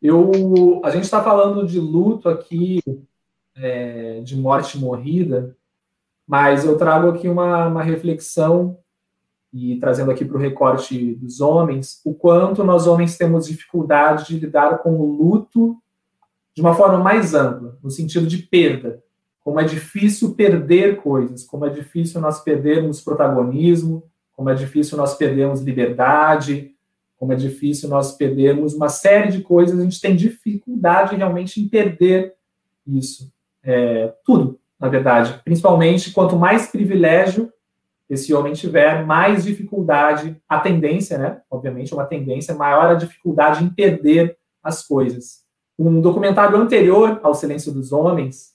[0.04, 2.82] eu, a gente está falando de luto aqui,
[3.56, 5.56] é, de morte morrida,
[6.28, 8.78] mas eu trago aqui uma, uma reflexão
[9.54, 14.40] e trazendo aqui para o recorte dos homens, o quanto nós homens temos dificuldade de
[14.40, 15.78] lidar com o luto
[16.54, 19.02] de uma forma mais ampla, no sentido de perda.
[19.42, 25.16] Como é difícil perder coisas, como é difícil nós perdermos protagonismo, como é difícil nós
[25.16, 26.73] perdermos liberdade,
[27.24, 31.70] como é difícil nós perdermos uma série de coisas, a gente tem dificuldade realmente em
[31.70, 32.36] perder
[32.86, 33.32] isso.
[33.64, 35.40] É, tudo, na verdade.
[35.46, 37.50] Principalmente quanto mais privilégio
[38.10, 41.42] esse homem tiver, mais dificuldade, a tendência, né?
[41.50, 45.46] Obviamente, uma tendência maior a dificuldade em perder as coisas.
[45.80, 48.52] Um documentário anterior ao Silêncio dos Homens,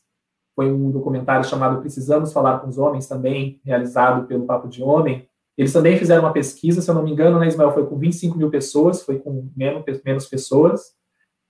[0.54, 5.26] foi um documentário chamado Precisamos Falar com os Homens, também realizado pelo Papo de Homem.
[5.59, 8.38] Eles também fizeram uma pesquisa, se eu não me engano, né, Ismael, foi com 25
[8.38, 10.94] mil pessoas, foi com menos, menos pessoas,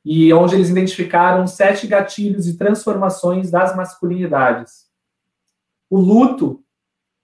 [0.02, 4.86] e onde eles identificaram sete gatilhos e transformações das masculinidades.
[5.90, 6.64] O luto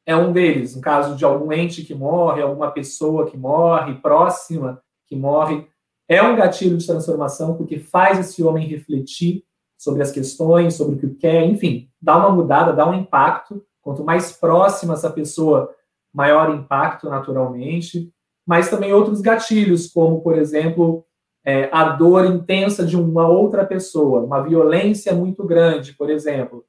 [0.05, 4.83] é um deles, no caso de algum ente que morre, alguma pessoa que morre, próxima
[5.07, 5.67] que morre,
[6.07, 9.43] é um gatilho de transformação porque faz esse homem refletir
[9.79, 13.65] sobre as questões, sobre o que quer, enfim, dá uma mudada, dá um impacto.
[13.81, 15.75] Quanto mais próxima essa pessoa,
[16.15, 18.11] maior impacto naturalmente.
[18.47, 21.05] Mas também outros gatilhos, como, por exemplo,
[21.45, 26.65] é, a dor intensa de uma outra pessoa, uma violência muito grande, por exemplo.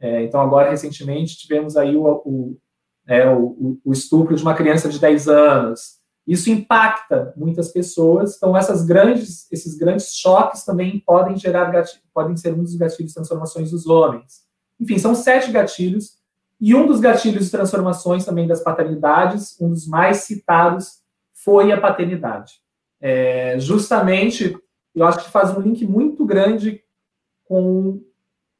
[0.00, 2.58] É, então, agora, recentemente, tivemos aí o, o,
[3.06, 8.36] é, o, o estupro de uma criança de 10 anos, isso impacta muitas pessoas.
[8.36, 13.12] Então, essas grandes, esses grandes choques também podem gerar gatilho, podem ser um dos gatilhos
[13.12, 14.42] de transformações dos homens.
[14.78, 16.17] Enfim, são sete gatilhos.
[16.60, 21.00] E um dos gatilhos de transformações também das paternidades, um dos mais citados,
[21.32, 22.54] foi a paternidade.
[23.00, 24.56] É, justamente,
[24.94, 26.82] eu acho que faz um link muito grande
[27.44, 28.00] com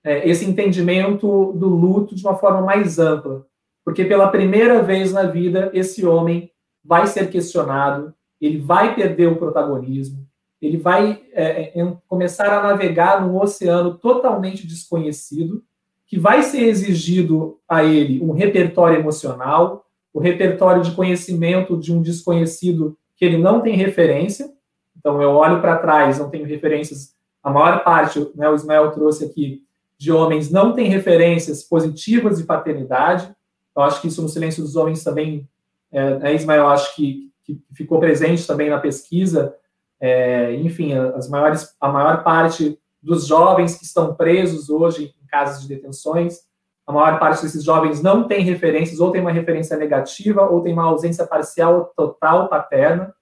[0.04, 3.46] é, esse entendimento do luto de uma forma mais ampla.
[3.84, 6.50] Porque pela primeira vez na vida, esse homem
[6.84, 10.26] vai ser questionado, ele vai perder o protagonismo,
[10.60, 15.64] ele vai é, é começar a navegar num oceano totalmente desconhecido,
[16.08, 22.00] que vai ser exigido a ele um repertório emocional, o repertório de conhecimento de um
[22.00, 24.50] desconhecido que ele não tem referência.
[24.96, 27.14] Então, eu olho para trás, não tenho referências.
[27.42, 29.62] A maior parte, né, o Ismael trouxe aqui,
[29.98, 33.30] de homens não tem referências positivas de paternidade.
[33.76, 35.46] Eu acho que isso no Silêncio dos Homens também
[35.90, 39.54] é, né, Ismael, acho que, que, ficou presente também na pesquisa,
[40.00, 45.68] é, enfim, as maiores, a maior parte dos jovens que estão presos hoje casas de
[45.68, 46.40] detenções,
[46.86, 50.72] a maior parte desses jovens não tem referências, ou tem uma referência negativa, ou tem
[50.72, 53.14] uma ausência parcial ou total paterna.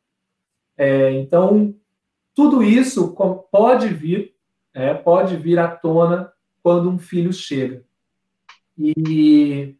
[0.76, 1.74] É, então,
[2.34, 3.14] tudo isso
[3.50, 4.34] pode vir,
[4.72, 7.82] é, pode vir à tona quando um filho chega.
[8.78, 9.76] E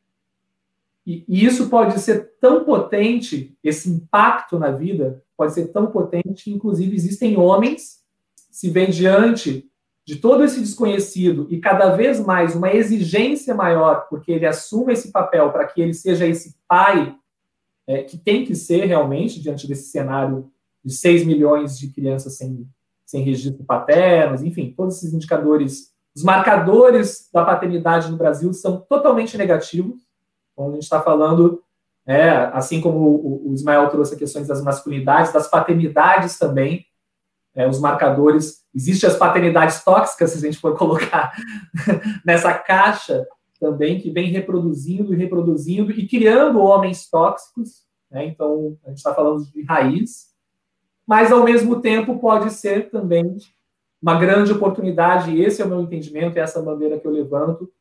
[1.07, 6.53] e, isso pode ser tão potente, esse impacto na vida pode ser tão potente que,
[6.53, 8.05] inclusive, existem homens
[8.51, 9.71] se vêem diante
[10.07, 15.11] de todo esse desconhecido e cada vez mais uma exigência maior, porque ele assume esse
[15.11, 17.17] papel para que ele seja esse pai
[17.89, 20.49] é, que tem que ser realmente diante desse cenário
[20.85, 22.69] de 6 milhões de crianças sem,
[23.05, 29.37] sem registro paternos, enfim, todos esses indicadores, os marcadores da paternidade no Brasil são totalmente
[29.37, 30.03] negativos.
[30.53, 31.61] Então, a gente está falando,
[32.07, 36.87] é, assim como o, o, Ismael trouxe questões das masculinidades, das paternidades também,
[37.57, 38.65] é, os marcadores.
[38.75, 41.33] Existem as paternidades tóxicas, se a gente for colocar
[42.25, 43.27] nessa caixa
[43.59, 47.87] também, que vem reproduzindo e reproduzindo e criando homens tóxicos.
[48.11, 48.27] Né?
[48.27, 50.27] Então, a gente está falando de raiz,
[51.07, 53.37] mas ao mesmo tempo pode ser também
[54.03, 57.73] uma grande oportunidade, e esse é o meu entendimento, é essa bandeira que eu levanto,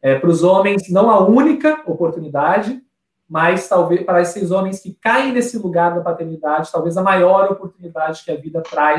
[0.00, 2.82] é, para os homens, não a única oportunidade,
[3.28, 8.24] mas talvez para esses homens que caem nesse lugar da paternidade, talvez a maior oportunidade
[8.24, 8.98] que a vida traz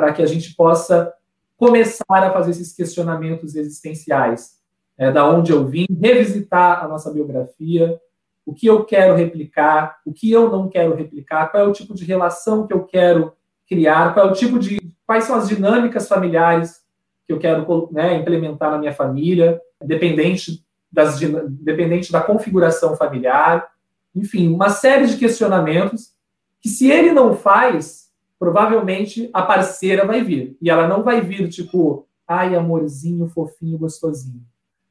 [0.00, 1.12] para que a gente possa
[1.58, 4.58] começar a fazer esses questionamentos existenciais.
[4.96, 8.00] É, da onde eu vim, revisitar a nossa biografia,
[8.46, 11.94] o que eu quero replicar, o que eu não quero replicar, qual é o tipo
[11.94, 13.34] de relação que eu quero
[13.68, 14.78] criar, qual é o tipo de.
[15.06, 16.82] quais são as dinâmicas familiares
[17.26, 23.68] que eu quero né, implementar na minha família, independente das, dependente da configuração familiar,
[24.14, 26.14] enfim, uma série de questionamentos
[26.60, 28.09] que se ele não faz,
[28.40, 30.56] provavelmente a parceira vai vir.
[30.62, 34.40] E ela não vai vir tipo, ai, amorzinho, fofinho, gostosinho.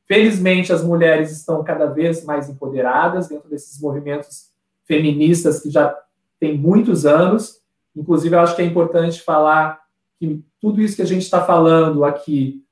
[0.08, 4.50] Felizmente, as mulheres estão cada vez mais empoderadas dentro desses movimentos
[4.86, 5.98] feministas que já
[6.40, 7.60] têm muitos anos.
[7.96, 9.82] Inclusive, eu acho que é importante falar
[10.20, 12.64] que tudo isso que a gente está falando aqui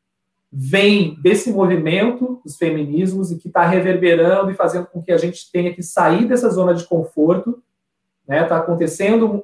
[0.52, 5.52] vem desse movimento dos feminismos e que está reverberando e fazendo com que a gente
[5.52, 7.64] tenha que sair dessa zona de conforto.
[8.22, 8.44] Está né?
[8.44, 9.44] Tá acontecendo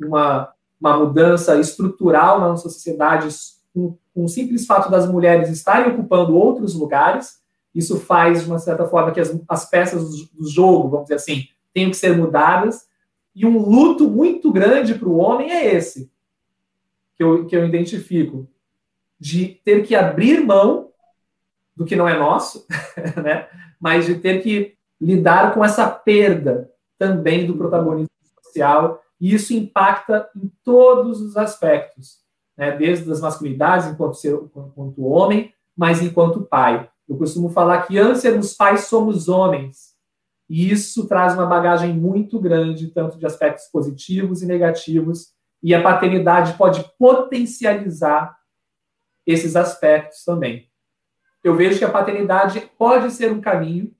[0.00, 3.28] uma, uma mudança estrutural na nossa sociedade
[3.72, 7.40] com, com o simples fato das mulheres estarem ocupando outros lugares.
[7.72, 11.46] Isso faz, de uma certa forma, que as, as peças do, jogo, vamos dizer assim,
[11.72, 12.88] tenham que ser mudadas.
[13.32, 16.10] E um luto muito grande para o homem é esse,
[17.16, 18.48] que eu, que eu identifico
[19.18, 20.90] de ter que abrir mão
[21.76, 22.66] do que não é nosso,
[23.22, 23.46] né?
[23.80, 28.10] mas de ter que lidar com essa perda também do protagonismo
[28.42, 32.18] social, e isso impacta em todos os aspectos,
[32.58, 32.76] né?
[32.76, 36.90] desde as masculinidades enquanto, ser, enquanto homem, mas enquanto pai.
[37.08, 39.92] Eu costumo falar que antes sermos pais, somos homens,
[40.50, 45.28] e isso traz uma bagagem muito grande, tanto de aspectos positivos e negativos,
[45.62, 48.36] e a paternidade pode potencializar
[49.24, 50.68] esses aspectos também.
[51.44, 53.94] Eu vejo que a paternidade pode ser um caminho,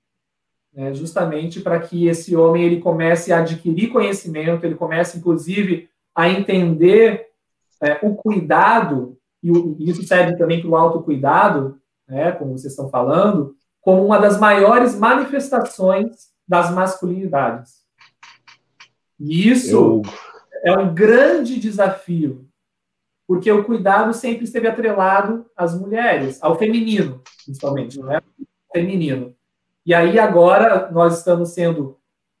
[0.73, 6.29] né, justamente para que esse homem ele comece a adquirir conhecimento, ele comece, inclusive, a
[6.29, 7.27] entender
[7.81, 12.73] é, o cuidado, e, o, e isso serve também para o autocuidado, né, como vocês
[12.73, 17.83] estão falando, como uma das maiores manifestações das masculinidades.
[19.19, 20.01] E isso
[20.63, 20.71] Eu...
[20.71, 22.47] é um grande desafio
[23.27, 28.21] porque o cuidado sempre esteve atrelado às mulheres, ao feminino, principalmente, não é?
[28.71, 29.35] Feminino.
[29.85, 31.97] E aí agora nós estamos sendo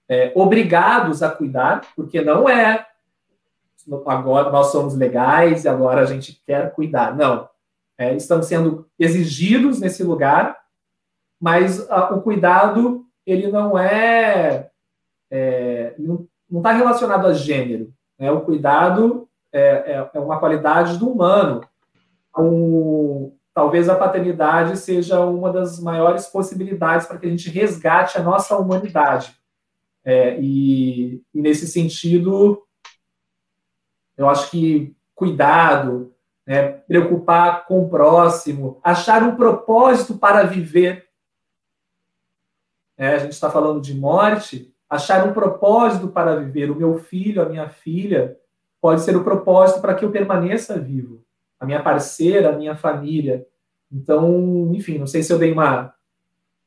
[0.07, 2.85] é, obrigados a cuidar, porque não é
[4.07, 7.15] agora nós somos legais e agora a gente quer cuidar.
[7.15, 7.49] Não.
[7.97, 10.57] É, estamos sendo exigidos nesse lugar,
[11.39, 14.69] mas a, o cuidado ele não é,
[15.29, 16.27] é não
[16.57, 17.93] está relacionado a gênero.
[18.17, 18.31] Né?
[18.31, 21.61] O cuidado é, é, é uma qualidade do humano.
[22.37, 28.23] Um, talvez a paternidade seja uma das maiores possibilidades para que a gente resgate a
[28.23, 29.37] nossa humanidade.
[30.03, 32.61] É, e, e, nesse sentido,
[34.17, 36.13] eu acho que cuidado,
[36.45, 41.07] né, preocupar com o próximo, achar um propósito para viver.
[42.97, 46.69] É, a gente está falando de morte, achar um propósito para viver.
[46.69, 48.37] O meu filho, a minha filha,
[48.81, 51.23] pode ser o propósito para que eu permaneça vivo,
[51.63, 53.47] a minha parceira, a minha família.
[53.91, 55.93] Então, enfim, não sei se eu dei uma,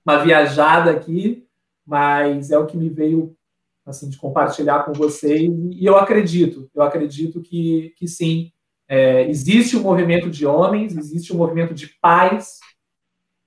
[0.04, 1.46] uma viajada aqui,
[1.86, 3.36] mas é o que me veio
[3.84, 5.52] assim de compartilhar com vocês.
[5.70, 8.50] E eu acredito, eu acredito que, que sim,
[8.88, 12.58] é, existe um movimento de homens, existe um movimento de pais,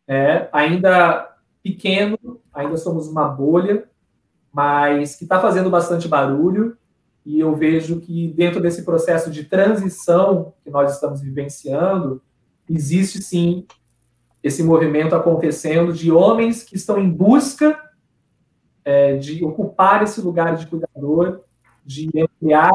[0.07, 2.17] é, ainda pequeno,
[2.53, 3.89] ainda somos uma bolha,
[4.53, 6.77] mas que está fazendo bastante barulho
[7.25, 12.21] e eu vejo que dentro desse processo de transição que nós estamos vivenciando,
[12.69, 13.65] existe sim
[14.41, 17.77] esse movimento acontecendo de homens que estão em busca
[18.85, 21.41] é, de ocupar esse lugar de cuidador,
[21.85, 22.71] de ampliar,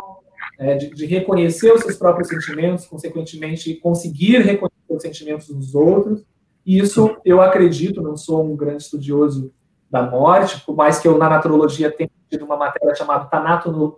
[0.59, 6.24] é, de, de, reconhecer os seus próprios sentimentos, consequentemente conseguir reconhecer os sentimentos dos outros.
[6.66, 9.52] E isso eu acredito, não sou um grande estudioso
[9.90, 13.26] da morte, por mais que eu na naturologia tenha tido uma matéria chamada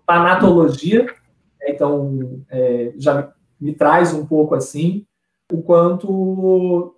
[0.06, 5.06] tanatologia, né, então é, já me traz um pouco assim,
[5.50, 6.94] o quanto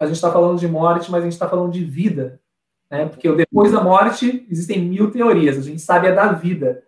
[0.00, 2.40] a gente está falando de morte, mas a gente está falando de vida,
[2.90, 3.06] né?
[3.06, 6.82] Porque depois da morte existem mil teorias, a gente sabe é da vida,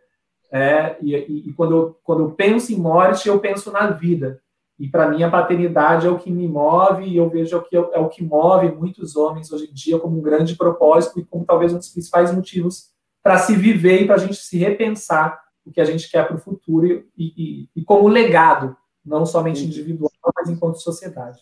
[0.51, 4.41] é, e, e, e quando, eu, quando eu penso em morte, eu penso na vida.
[4.79, 7.99] E para mim a paternidade é o que me move e eu vejo que é
[7.99, 11.73] o que move muitos homens hoje em dia como um grande propósito e como talvez
[11.73, 12.91] um dos principais motivos
[13.23, 16.37] para se viver e para a gente se repensar o que a gente quer para
[16.37, 21.39] o futuro e, e, e, como legado, não somente individual, mas enquanto sociedade.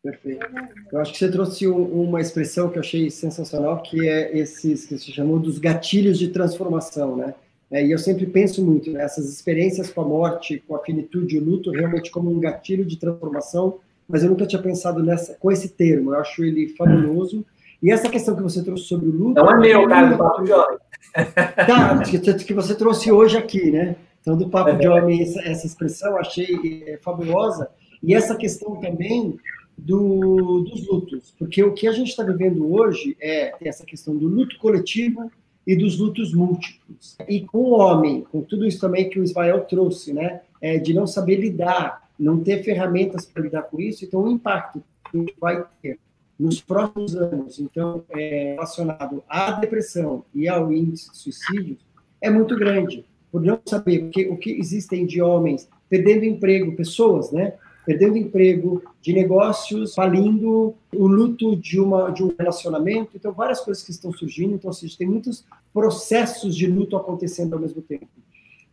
[0.00, 0.46] Perfeito.
[0.92, 4.96] Eu acho que você trouxe uma expressão que eu achei sensacional, que é esses que
[4.96, 7.34] se chamou dos gatilhos de transformação, né?
[7.70, 11.36] É, e eu sempre penso muito nessas né, experiências com a morte, com a finitude
[11.36, 15.34] e o luto, realmente como um gatilho de transformação, mas eu nunca tinha pensado nessa,
[15.34, 17.44] com esse termo, eu acho ele fabuloso.
[17.82, 19.34] E essa questão que você trouxe sobre o luto.
[19.34, 20.78] Não é meu, cara, do Papo de Homem.
[21.14, 23.96] Tá, que você trouxe hoje aqui, né?
[24.20, 27.68] Então, do Papo de Homem, essa, essa expressão achei é, fabulosa.
[28.02, 29.38] E essa questão também
[29.76, 34.26] do, dos lutos, porque o que a gente está vivendo hoje é essa questão do
[34.26, 35.30] luto coletivo
[35.68, 37.14] e dos lutos múltiplos.
[37.28, 40.94] E com o homem, com tudo isso também que o Israel trouxe, né, é, de
[40.94, 45.62] não saber lidar, não ter ferramentas para lidar com isso, então o impacto que vai
[45.82, 45.98] ter
[46.40, 51.76] nos próximos anos, então, é, relacionado à depressão e ao índice de suicídio,
[52.18, 57.52] é muito grande, por não saber o que existem de homens perdendo emprego, pessoas, né,
[57.88, 63.12] perdendo emprego, de negócios falindo, o luto de, uma, de um relacionamento.
[63.14, 64.54] Então, várias coisas que estão surgindo.
[64.54, 68.06] Então, seja, tem muitos processos de luto acontecendo ao mesmo tempo.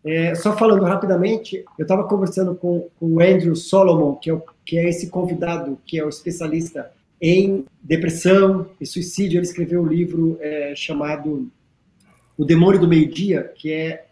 [0.03, 4.43] É, só falando rapidamente, eu estava conversando com, com, o Andrew Solomon, que é, o,
[4.65, 6.91] que é esse convidado, que é o especialista
[7.21, 9.37] em depressão e suicídio.
[9.37, 11.49] Ele escreveu um livro é, chamado
[12.37, 14.07] O Demônio do Meio-Dia, que é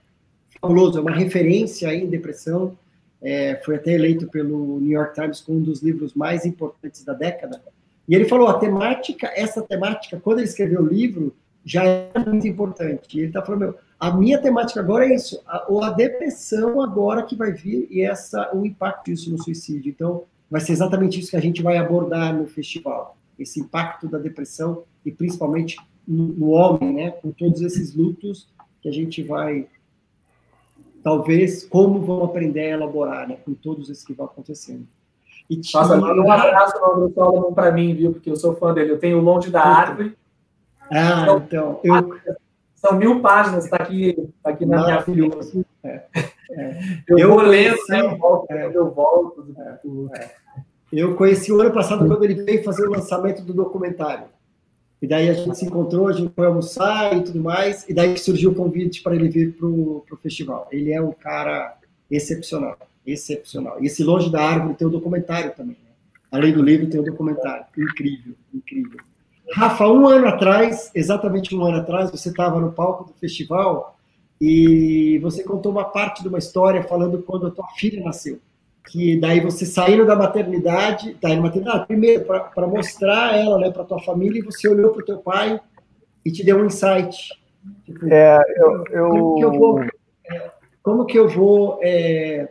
[0.62, 2.78] fabuloso, é uma referência em depressão
[3.24, 7.14] é, foi até eleito pelo New York Times como um dos livros mais importantes da
[7.14, 7.62] década.
[8.08, 12.46] E ele falou, a temática, essa temática, quando ele escreveu o livro, já é muito
[12.46, 13.18] importante.
[13.18, 16.82] E ele está falando, meu, a minha temática agora é isso, a, ou a depressão
[16.82, 19.90] agora que vai vir e essa, o impacto disso no suicídio.
[19.90, 24.18] Então, vai ser exatamente isso que a gente vai abordar no festival, esse impacto da
[24.18, 28.50] depressão e principalmente no, no homem, né, com todos esses lutos
[28.82, 29.68] que a gente vai
[31.04, 34.88] talvez como vão aprender a elaborar, né, com todos esses que vão acontecendo.
[35.50, 38.14] E Nossa, manda um abraço no Solomon para mim, viu?
[38.14, 38.92] Porque eu sou fã dele.
[38.92, 40.16] Eu tenho o Longe da Árvore.
[40.90, 41.80] Ah, então.
[41.84, 42.36] então eu...
[42.76, 45.40] São mil páginas, está aqui, tá aqui na minha fila.
[45.84, 46.04] É,
[46.52, 46.80] é.
[47.08, 48.02] Eu, eu, vou lendo, né?
[48.02, 49.56] Eu volto, é, eu volto.
[49.58, 50.32] É, é,
[50.92, 54.26] eu conheci o ano passado quando ele veio fazer o lançamento do documentário.
[55.04, 58.18] E daí a gente se encontrou, a gente foi almoçar e tudo mais, e daí
[58.18, 60.66] surgiu o convite para ele vir para o festival.
[60.72, 61.78] Ele é um cara
[62.10, 63.84] excepcional, excepcional.
[63.84, 65.76] E esse Longe da Árvore tem o um documentário também.
[65.76, 65.92] Né?
[66.32, 67.66] Além do livro, tem o um documentário.
[67.78, 68.98] Incrível, incrível.
[69.52, 73.98] Rafa, um ano atrás, exatamente um ano atrás, você estava no palco do festival
[74.40, 78.40] e você contou uma parte de uma história falando quando a tua filha nasceu
[78.88, 84.00] que daí você saindo da maternidade, tá maternidade, primeiro para mostrar ela, né, para tua
[84.02, 85.60] família, e você olhou para o teu pai
[86.26, 87.30] e te deu um insight.
[87.86, 89.10] Tipo, é, eu, eu...
[89.10, 92.50] Como que eu vou, é, como que eu vou é,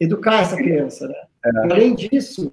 [0.00, 1.14] educar essa criança, né?
[1.44, 1.72] É.
[1.72, 2.52] além disso,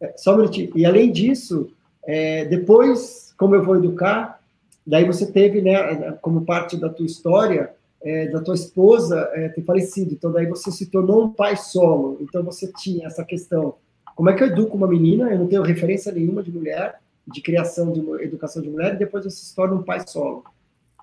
[0.00, 1.70] é, só um minutinho, e além disso,
[2.04, 4.40] é, depois, como eu vou educar,
[4.86, 7.72] daí você teve, né, como parte da tua história,
[8.02, 12.18] é, da tua esposa é, ter falecido, então daí você se tornou um pai solo,
[12.20, 13.74] então você tinha essa questão,
[14.16, 17.40] como é que eu educo uma menina, eu não tenho referência nenhuma de mulher, de
[17.42, 20.44] criação de educação de mulher, e depois você se torna um pai solo.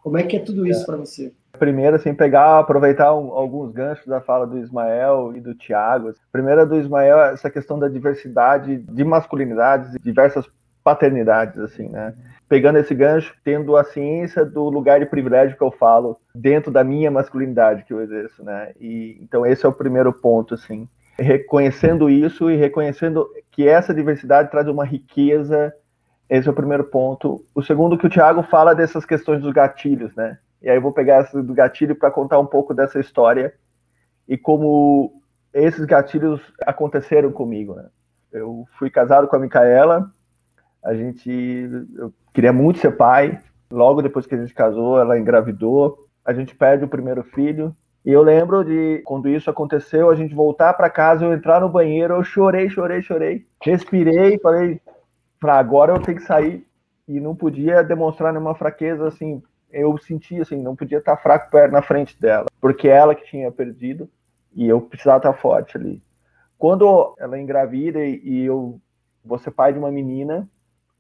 [0.04, 0.86] Como é que é tudo isso é.
[0.86, 1.34] para você?
[1.60, 6.14] Primeiro, assim, pegar, aproveitar um, alguns ganchos da fala do Ismael e do Tiago.
[6.32, 10.45] Primeiro, do Ismael, essa questão da diversidade de masculinidades e diversas
[10.88, 12.14] paternidades, assim, né?
[12.48, 16.82] pegando esse gancho, tendo a ciência do lugar de privilégio que eu falo dentro da
[16.84, 18.72] minha masculinidade que eu exerço, né?
[18.80, 20.88] E então esse é o primeiro ponto, assim,
[21.20, 25.74] reconhecendo isso e reconhecendo que essa diversidade traz uma riqueza.
[26.30, 27.44] Esse é o primeiro ponto.
[27.54, 30.38] O segundo que o Tiago fala dessas questões dos gatilhos, né?
[30.62, 33.54] E aí eu vou pegar essa do gatilho para contar um pouco dessa história
[34.28, 35.22] e como
[35.54, 37.86] esses gatilhos aconteceram comigo, né?
[38.32, 40.10] Eu fui casado com a Micaela,
[40.88, 41.30] a gente
[41.96, 43.40] eu queria muito ser pai.
[43.70, 46.08] Logo depois que a gente casou, ela engravidou.
[46.24, 47.76] A gente perde o primeiro filho.
[48.06, 51.68] E eu lembro de quando isso aconteceu, a gente voltar para casa, eu entrar no
[51.68, 53.46] banheiro, eu chorei, chorei, chorei.
[53.62, 54.80] Respirei, falei,
[55.42, 56.66] para agora eu tenho que sair.
[57.06, 59.44] E não podia demonstrar nenhuma fraqueza assim.
[59.70, 63.52] Eu sentia assim, não podia estar fraco perto na frente dela, porque ela que tinha
[63.52, 64.10] perdido
[64.56, 66.02] e eu precisava estar forte ali.
[66.58, 68.80] Quando ela engravida e eu
[69.24, 70.48] vou ser pai de uma menina,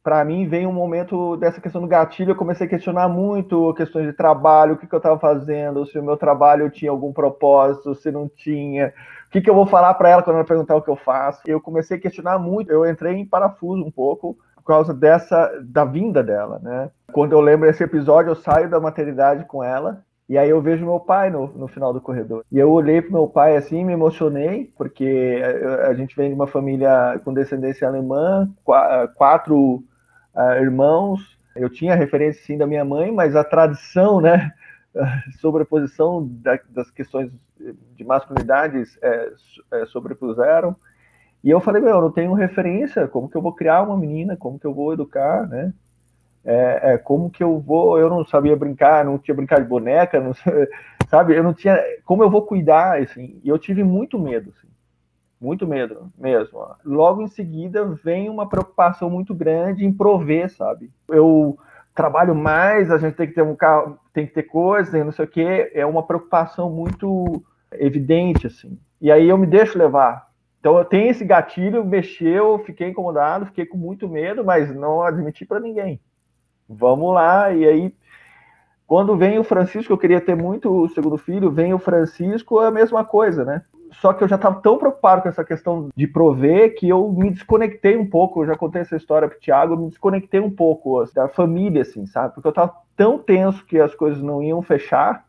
[0.07, 2.31] para mim vem um momento dessa questão do gatilho.
[2.31, 5.99] Eu comecei a questionar muito questões de trabalho, o que, que eu estava fazendo, se
[5.99, 8.93] o meu trabalho tinha algum propósito, se não tinha,
[9.27, 11.41] o que, que eu vou falar para ela quando ela perguntar o que eu faço.
[11.45, 12.71] Eu comecei a questionar muito.
[12.71, 16.89] Eu entrei em parafuso um pouco por causa dessa da vinda dela, né?
[17.11, 20.85] Quando eu lembro desse episódio, eu saio da maternidade com ela e aí eu vejo
[20.85, 22.45] meu pai no, no final do corredor.
[22.49, 25.41] E eu olhei pro meu pai assim, me emocionei, porque
[25.83, 28.49] a, a gente vem de uma família com descendência alemã,
[29.17, 29.83] quatro
[30.37, 31.37] uh, irmãos.
[31.55, 34.51] Eu tinha referência sim da minha mãe, mas a tradição, né,
[35.41, 37.31] sobreposição da, das questões
[37.95, 39.31] de masculinidades é,
[39.71, 40.75] é, sobrepuseram.
[41.43, 44.37] E eu falei, meu, eu não tenho referência, como que eu vou criar uma menina,
[44.37, 45.73] como que eu vou educar, né?
[46.45, 50.19] É, é, como que eu vou, eu não sabia brincar, não tinha brincar de boneca,
[50.19, 50.33] não,
[51.09, 54.67] sabe, eu não tinha, como eu vou cuidar, assim, e eu tive muito medo, assim.
[55.39, 56.59] Muito medo mesmo.
[56.83, 60.91] Logo em seguida vem uma preocupação muito grande em prover, sabe?
[61.07, 61.57] Eu
[61.93, 65.25] trabalho mais, a gente tem que ter um carro, tem que ter coisas, não sei
[65.25, 68.77] o quê, é uma preocupação muito evidente, assim.
[69.01, 70.27] E aí eu me deixo levar.
[70.59, 75.45] Então eu tenho esse gatilho, mexeu, fiquei incomodado, fiquei com muito medo, mas não admiti
[75.45, 75.99] para ninguém.
[76.67, 77.93] Vamos lá, e aí
[78.87, 82.67] quando vem o Francisco, eu queria ter muito o segundo filho, vem o Francisco, é
[82.67, 83.61] a mesma coisa, né?
[83.93, 87.31] Só que eu já estava tão preocupado com essa questão de prover que eu me
[87.31, 88.41] desconectei um pouco.
[88.41, 91.27] Eu já contei essa história para o Thiago, eu me desconectei um pouco assim, da
[91.27, 92.33] família, assim, sabe?
[92.33, 95.25] Porque eu estava tão tenso que as coisas não iam fechar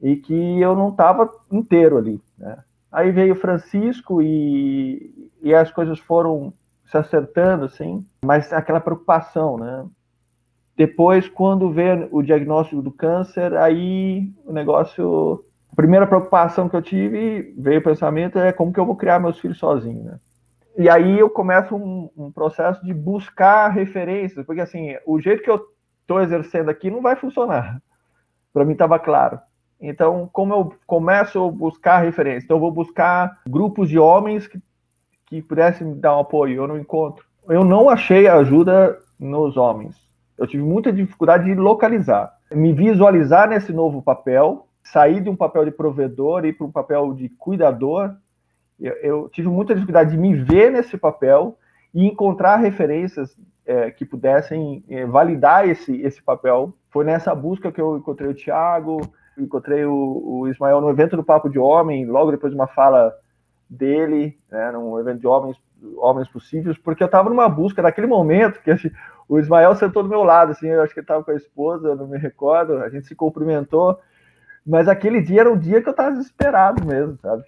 [0.00, 2.58] e que eu não estava inteiro ali, né?
[2.90, 6.52] Aí veio o Francisco e, e as coisas foram
[6.86, 9.86] se acertando, assim, mas aquela preocupação, né?
[10.76, 16.82] Depois, quando veio o diagnóstico do câncer, aí o negócio a primeira preocupação que eu
[16.82, 20.18] tive, veio o pensamento, é como que eu vou criar meus filhos sozinho, né?
[20.76, 25.50] E aí eu começo um, um processo de buscar referências, porque assim, o jeito que
[25.50, 25.60] eu
[26.00, 27.82] estou exercendo aqui não vai funcionar.
[28.52, 29.38] Para mim estava claro.
[29.80, 32.44] Então, como eu começo a buscar referências?
[32.44, 34.60] Então, eu vou buscar grupos de homens que,
[35.26, 36.62] que pudessem me dar um apoio.
[36.62, 37.24] Eu não encontro.
[37.48, 39.96] Eu não achei ajuda nos homens.
[40.36, 45.64] Eu tive muita dificuldade de localizar, me visualizar nesse novo papel sair de um papel
[45.64, 48.14] de provedor e para um papel de cuidador,
[48.78, 51.58] eu, eu, tive muita dificuldade de me ver nesse papel
[51.92, 56.72] e encontrar referências é, que pudessem é, validar esse, esse papel.
[56.88, 59.00] Foi nessa busca que eu encontrei o Tiago,
[59.38, 63.14] encontrei o, o, Ismael no evento do Papo de Homem, logo depois de uma fala
[63.68, 65.56] dele, né, num evento de homens,
[65.98, 68.70] homens possíveis, porque eu estava numa busca naquele momento que
[69.28, 71.94] o Ismael sentou do meu lado, assim, eu acho que ele estava com a esposa,
[71.94, 73.98] não me recordo, a gente se cumprimentou,
[74.70, 77.42] mas aquele dia era um dia que eu tava desesperado mesmo, sabe?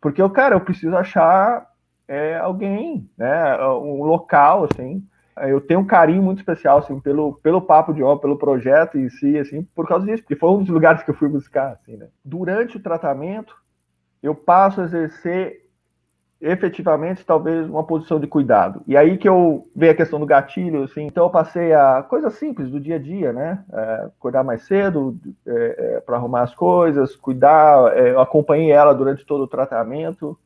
[0.00, 1.66] Porque eu, cara, eu preciso achar
[2.08, 3.62] é, alguém, né?
[3.66, 5.06] Um local, assim.
[5.36, 9.08] Eu tenho um carinho muito especial, assim, pelo, pelo papo de ó, pelo projeto em
[9.10, 11.96] si, assim, por causa disso, porque foi um dos lugares que eu fui buscar, assim,
[11.96, 12.08] né?
[12.24, 13.54] Durante o tratamento,
[14.22, 15.61] eu passo a exercer
[16.42, 18.82] efetivamente talvez uma posição de cuidado.
[18.88, 22.34] E aí que eu vejo a questão do gatilho, assim, então eu passei a coisas
[22.34, 23.64] simples do dia a dia, né?
[23.72, 25.16] É, acordar mais cedo
[25.46, 25.52] é,
[25.96, 30.36] é, para arrumar as coisas, cuidar, é, eu acompanhei ela durante todo o tratamento.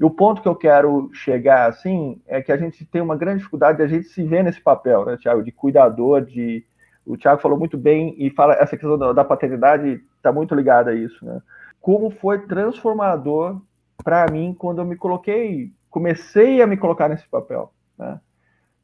[0.00, 3.38] E o ponto que eu quero chegar, assim, é que a gente tem uma grande
[3.38, 6.64] dificuldade de a gente se ver nesse papel, né, Tiago, de cuidador, de...
[7.04, 10.94] O Tiago falou muito bem e fala essa questão da paternidade está muito ligada a
[10.94, 11.42] isso, né?
[11.80, 13.60] Como foi transformador
[14.02, 18.20] para mim quando eu me coloquei, comecei a me colocar nesse papel, né?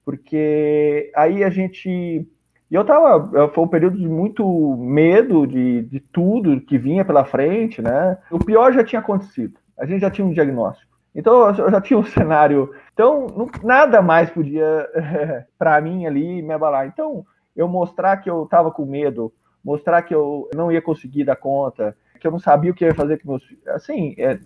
[0.05, 2.27] Porque aí a gente
[2.71, 7.25] e eu tava, foi um período de muito medo de, de tudo que vinha pela
[7.25, 8.19] frente, né?
[8.31, 9.59] O pior já tinha acontecido.
[9.79, 10.93] A gente já tinha um diagnóstico.
[11.15, 12.75] Então eu já tinha um cenário.
[12.93, 14.87] Então não, nada mais podia
[15.59, 16.87] para mim ali me abalar.
[16.87, 17.25] Então
[17.57, 19.33] eu mostrar que eu tava com medo,
[19.65, 22.95] mostrar que eu não ia conseguir dar conta, que eu não sabia o que ia
[22.95, 23.67] fazer com meus filhos.
[23.69, 24.39] Assim, é,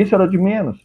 [0.00, 0.84] isso era de menos.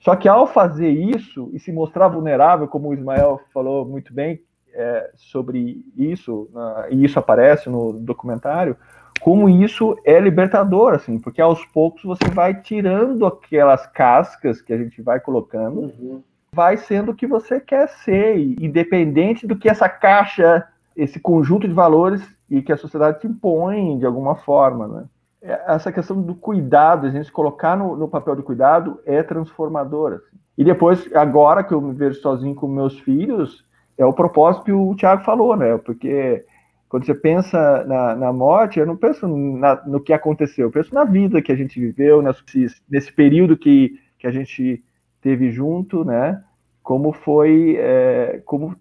[0.00, 4.40] Só que ao fazer isso e se mostrar vulnerável, como o Ismael falou muito bem
[4.74, 8.76] é, sobre isso, uh, e isso aparece no documentário,
[9.20, 14.76] como isso é libertador, assim, porque aos poucos você vai tirando aquelas cascas que a
[14.76, 16.22] gente vai colocando, uhum.
[16.52, 21.72] vai sendo o que você quer ser, independente do que essa caixa, esse conjunto de
[21.72, 25.04] valores e que a sociedade te impõe de alguma forma, né?
[25.44, 30.16] Essa questão do cuidado, a gente colocar no, no papel de cuidado é transformadora.
[30.16, 30.38] Assim.
[30.56, 33.64] E depois, agora que eu me vejo sozinho com meus filhos,
[33.98, 35.76] é o propósito que o Tiago falou, né?
[35.78, 36.44] Porque
[36.88, 40.94] quando você pensa na, na morte, eu não penso na, no que aconteceu, eu penso
[40.94, 44.82] na vida que a gente viveu, nesse, nesse período que, que a gente
[45.20, 46.42] teve junto, né?
[46.82, 48.76] Como foi, é, como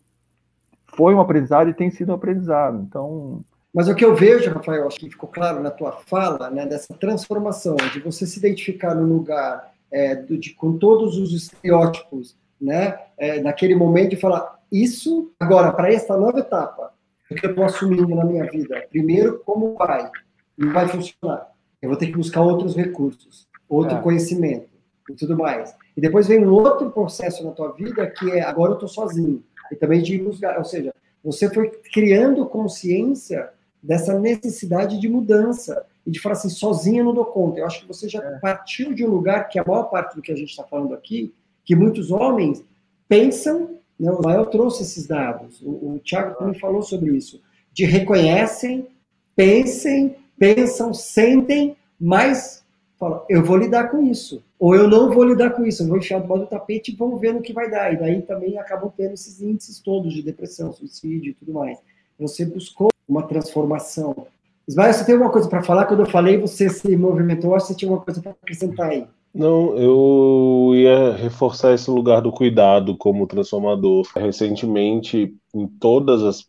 [0.96, 2.82] foi um aprendizado e tem sido um aprendizado.
[2.88, 3.42] Então,
[3.74, 6.94] mas o que eu vejo, Rafael, acho que ficou claro na tua fala, né, dessa
[6.94, 13.00] transformação, de você se identificar no lugar é, do, de, com todos os estereótipos, né,
[13.18, 16.94] é, naquele momento e falar, isso, agora, para esta nova etapa,
[17.30, 20.10] o que eu estou assumindo na minha vida, primeiro, como pai,
[20.58, 21.52] não vai funcionar.
[21.82, 24.02] Eu vou ter que buscar outros recursos, outro é.
[24.02, 24.70] conhecimento
[25.10, 25.76] e tudo mais.
[25.98, 29.44] E depois vem um outro processo na tua vida que é, agora eu estou sozinho.
[29.72, 30.94] E também de buscar, ou seja,
[31.24, 33.50] você foi criando consciência
[33.84, 37.60] dessa necessidade de mudança e de falar assim, sozinha não dou conta.
[37.60, 38.40] Eu acho que você já é.
[38.40, 41.34] partiu de um lugar que a maior parte do que a gente está falando aqui,
[41.66, 42.64] que muitos homens
[43.08, 47.86] pensam, né, o Mael trouxe esses dados, o, o Tiago também falou sobre isso, de
[47.86, 48.88] reconhecem,
[49.36, 52.64] pensem, pensam, sentem, mas
[52.98, 54.44] fala, eu vou lidar com isso.
[54.58, 57.20] Ou eu não vou lidar com isso, eu vou enfiar do do tapete e vamos
[57.20, 57.94] ver no que vai dar.
[57.94, 61.80] E daí também acabam tendo esses índices todos de depressão, suicídio e tudo mais.
[62.18, 64.28] Você buscou uma transformação.
[64.68, 65.86] Ismael, você tem alguma coisa para falar?
[65.86, 69.06] Quando eu falei, você se movimentou, acho que você tinha uma coisa para acrescentar aí.
[69.34, 74.08] Não, eu ia reforçar esse lugar do cuidado como transformador.
[74.16, 76.46] Recentemente, em todas as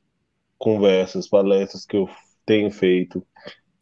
[0.58, 2.08] conversas, palestras que eu
[2.46, 3.24] tenho feito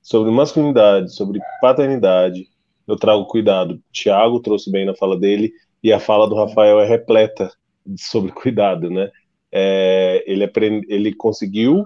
[0.00, 2.48] sobre masculinidade, sobre paternidade,
[2.86, 3.80] eu trago cuidado.
[3.92, 5.52] Tiago trouxe bem na fala dele
[5.82, 7.52] e a fala do Rafael é repleta
[7.96, 9.10] sobre cuidado, né?
[9.50, 10.84] É, ele, aprend...
[10.88, 11.84] ele conseguiu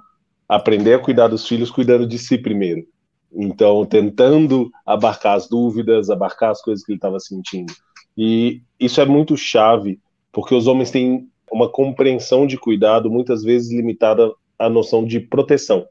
[0.49, 2.87] aprender a cuidar dos filhos cuidando de si primeiro.
[3.33, 7.73] Então, tentando abarcar as dúvidas, abarcar as coisas que ele estava sentindo.
[8.17, 10.01] E isso é muito chave,
[10.33, 15.87] porque os homens têm uma compreensão de cuidado muitas vezes limitada à noção de proteção.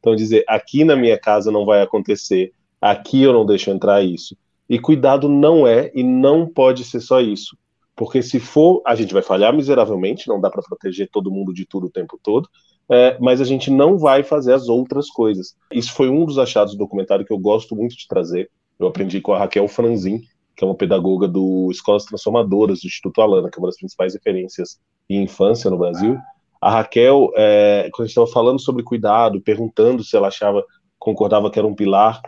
[0.00, 4.36] Então, dizer, aqui na minha casa não vai acontecer, aqui eu não deixo entrar isso.
[4.68, 7.56] E cuidado não é e não pode ser só isso.
[7.94, 11.66] Porque se for, a gente vai falhar miseravelmente, não dá para proteger todo mundo de
[11.66, 12.48] tudo o tempo todo,
[12.90, 15.54] é, mas a gente não vai fazer as outras coisas.
[15.72, 18.50] Isso foi um dos achados do documentário que eu gosto muito de trazer.
[18.78, 20.22] Eu aprendi com a Raquel Franzin,
[20.56, 24.14] que é uma pedagoga do Escolas Transformadoras do Instituto Alana, que é uma das principais
[24.14, 24.78] referências
[25.08, 26.18] em infância no Brasil.
[26.60, 30.64] A Raquel, é, quando a gente estava falando sobre cuidado, perguntando se ela achava,
[30.98, 32.20] concordava que era um pilar,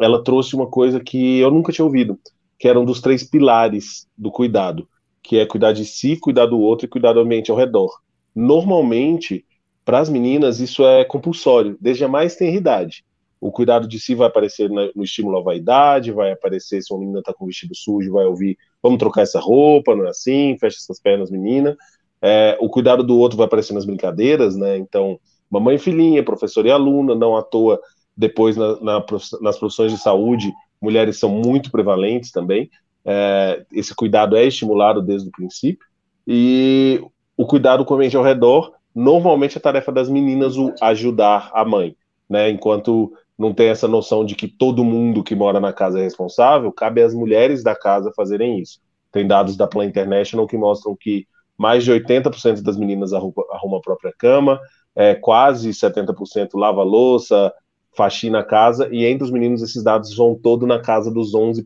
[0.00, 2.18] ela trouxe uma coisa que eu nunca tinha ouvido,
[2.58, 4.88] que era um dos três pilares do cuidado,
[5.22, 7.90] que é cuidar de si, cuidar do outro e cuidar do ambiente ao redor.
[8.34, 9.44] Normalmente,
[9.84, 13.04] para as meninas, isso é compulsório, desde a mais tenra idade.
[13.40, 17.18] O cuidado de si vai aparecer no estímulo à vaidade, vai aparecer se uma menina
[17.18, 20.98] está com vestido sujo, vai ouvir, vamos trocar essa roupa, não é assim, fecha essas
[20.98, 21.76] pernas, menina.
[22.22, 24.78] É, o cuidado do outro vai aparecer nas brincadeiras, né?
[24.78, 25.20] Então,
[25.50, 27.78] mamãe e filhinha, professor e aluna, não à toa,
[28.16, 29.04] depois na, na,
[29.42, 32.70] nas profissões de saúde, mulheres são muito prevalentes também.
[33.04, 35.86] É, esse cuidado é estimulado desde o princípio.
[36.26, 37.04] E
[37.36, 41.64] o cuidado com o ambiente ao redor normalmente é tarefa das meninas o ajudar a
[41.64, 41.96] mãe,
[42.28, 42.50] né?
[42.50, 46.70] Enquanto não tem essa noção de que todo mundo que mora na casa é responsável,
[46.72, 48.80] cabe às mulheres da casa fazerem isso.
[49.10, 51.26] Tem dados da Plan International que mostram que
[51.58, 54.60] mais de 80% das meninas arrumam a própria cama,
[54.94, 57.52] é, quase 70% lava louça,
[57.96, 61.64] faxina a casa, e entre os meninos esses dados vão todo na casa dos 11%,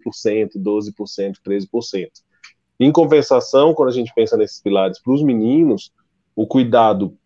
[0.57, 2.09] 12%, 13%.
[2.81, 5.91] Em compensação, quando a gente pensa nesses pilares para os meninos,
[6.39, 7.19] o cuidado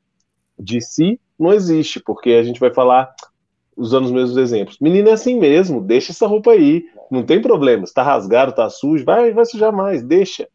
[0.58, 3.14] de si não existe, porque a gente vai falar
[3.76, 4.78] usando os mesmos exemplos.
[4.80, 7.84] Menino é assim mesmo, deixa essa roupa aí, não tem problema.
[7.84, 10.48] Está rasgado, está sujo, vai, vai sujar mais, deixa.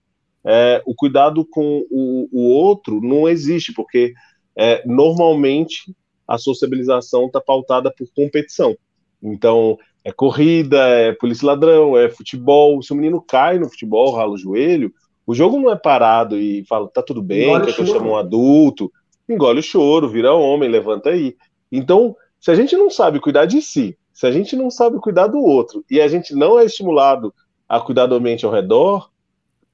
[0.43, 4.13] É, o cuidado com o, o, outro não existe, porque
[4.55, 5.95] é, normalmente
[6.27, 8.75] a sociabilização está pautada por competição.
[9.21, 12.81] Então, é corrida, é polícia ladrão, é futebol.
[12.81, 14.91] Se o menino cai no futebol, rala o joelho,
[15.27, 18.07] o jogo não é parado e fala, tá tudo bem, engole quer que eu chame
[18.07, 18.89] um adulto,
[19.27, 21.35] engole o choro, vira homem, levanta aí.
[21.69, 25.27] Então, se a gente não sabe cuidar de si, se a gente não sabe cuidar
[25.27, 27.33] do outro e a gente não é estimulado
[27.67, 29.09] a cuidar do ambiente ao redor,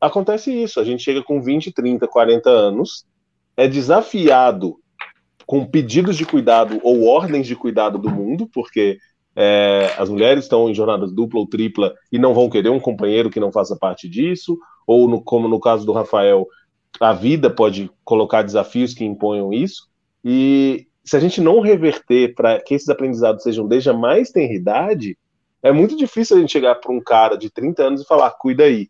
[0.01, 0.80] acontece isso.
[0.80, 3.06] A gente chega com 20, 30, 40 anos,
[3.56, 4.78] é desafiado
[5.45, 8.97] com pedidos de cuidado ou ordens de cuidado do mundo, porque
[9.36, 13.30] é, as mulheres estão em jornadas dupla ou tripla e não vão querer um companheiro
[13.30, 16.47] que não faça parte disso, ou no, como no caso do Rafael,
[16.99, 19.89] a vida pode colocar desafios que imponham isso,
[20.23, 24.53] e se a gente não reverter para que esses aprendizados sejam desde a mais tenra
[24.53, 25.17] idade,
[25.61, 28.63] é muito difícil a gente chegar para um cara de 30 anos e falar, cuida
[28.63, 28.89] aí.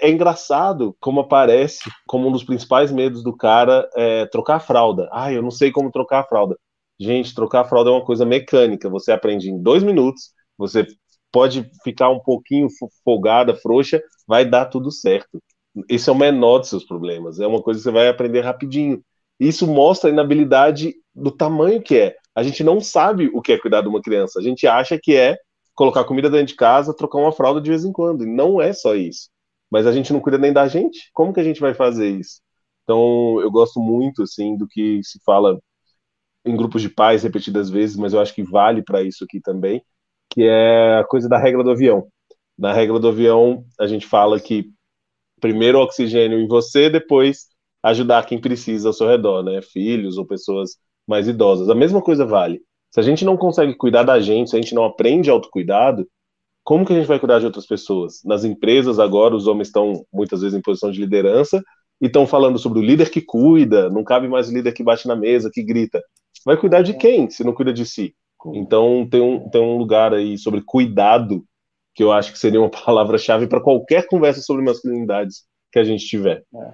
[0.00, 5.08] É engraçado como aparece como um dos principais medos do cara é trocar a fralda.
[5.12, 6.56] Ah, eu não sei como trocar a fralda.
[6.98, 8.88] Gente, trocar a fralda é uma coisa mecânica.
[8.88, 10.86] Você aprende em dois minutos, você
[11.32, 12.68] pode ficar um pouquinho
[13.04, 15.42] folgada, frouxa, vai dar tudo certo.
[15.88, 17.40] Esse é o menor dos seus problemas.
[17.40, 19.02] É uma coisa que você vai aprender rapidinho.
[19.38, 22.16] Isso mostra a inabilidade do tamanho que é.
[22.34, 24.38] A gente não sabe o que é cuidar de uma criança.
[24.38, 25.36] A gente acha que é
[25.74, 28.24] colocar comida dentro de casa, trocar uma fralda de vez em quando.
[28.24, 29.28] E não é só isso.
[29.70, 31.10] Mas a gente não cuida nem da gente.
[31.12, 32.40] Como que a gente vai fazer isso?
[32.82, 35.58] Então, eu gosto muito assim do que se fala
[36.44, 39.82] em grupos de pais repetidas vezes, mas eu acho que vale para isso aqui também,
[40.30, 42.06] que é a coisa da regra do avião.
[42.58, 44.70] Na regra do avião, a gente fala que
[45.40, 47.46] primeiro oxigênio em você, depois
[47.82, 49.60] ajudar quem precisa ao seu redor, né?
[49.62, 50.76] Filhos ou pessoas
[51.06, 51.68] mais idosas.
[51.68, 52.60] A mesma coisa vale.
[52.90, 56.06] Se a gente não consegue cuidar da gente, se a gente não aprende autocuidado,
[56.62, 58.20] como que a gente vai cuidar de outras pessoas?
[58.24, 61.62] Nas empresas agora, os homens estão muitas vezes em posição de liderança
[62.00, 65.08] e estão falando sobre o líder que cuida, não cabe mais o líder que bate
[65.08, 66.02] na mesa, que grita.
[66.44, 68.14] Vai cuidar de quem se não cuida de si?
[68.54, 71.44] Então tem um, tem um lugar aí sobre cuidado
[71.94, 76.06] que eu acho que seria uma palavra-chave para qualquer conversa sobre masculinidades que a gente
[76.06, 76.44] tiver.
[76.54, 76.72] É.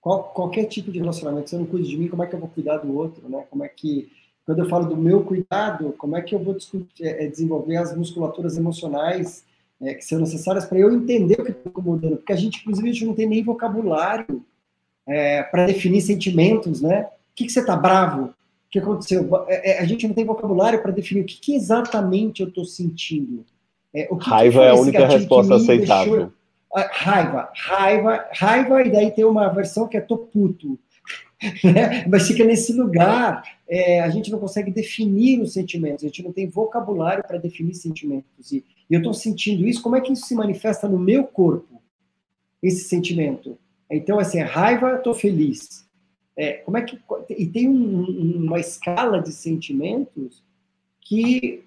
[0.00, 2.40] Qual, qualquer tipo de relacionamento, se eu não cuido de mim, como é que eu
[2.40, 3.44] vou cuidar do outro, né?
[3.48, 4.10] Como é que,
[4.44, 7.96] quando eu falo do meu cuidado, como é que eu vou discutir, é, desenvolver as
[7.96, 9.44] musculaturas emocionais
[9.80, 12.16] é, que são necessárias para eu entender o que está incomodando?
[12.16, 14.44] Porque a gente, inclusive, a gente não tem nem vocabulário
[15.06, 17.04] é, para definir sentimentos, né?
[17.04, 18.34] O que, que você está bravo?
[18.72, 19.28] O que aconteceu?
[19.48, 22.64] É, é, a gente não tem vocabulário para definir o que, que exatamente eu estou
[22.64, 23.44] sentindo.
[23.92, 26.12] É, que Raiva que é a única resposta aceitável.
[26.14, 26.32] Deixou...
[26.74, 30.78] Ah, raiva, raiva, raiva, e daí tem uma versão que é tô puto.
[31.64, 32.06] Né?
[32.08, 36.32] Mas fica nesse lugar, é, a gente não consegue definir os sentimentos, a gente não
[36.32, 38.52] tem vocabulário para definir sentimentos.
[38.52, 41.82] E, e eu estou sentindo isso, como é que isso se manifesta no meu corpo,
[42.62, 43.58] esse sentimento?
[43.90, 45.84] Então, assim, é raiva, estou feliz.
[46.42, 46.98] É, como é que
[47.38, 50.42] e tem um, uma escala de sentimentos
[51.00, 51.62] que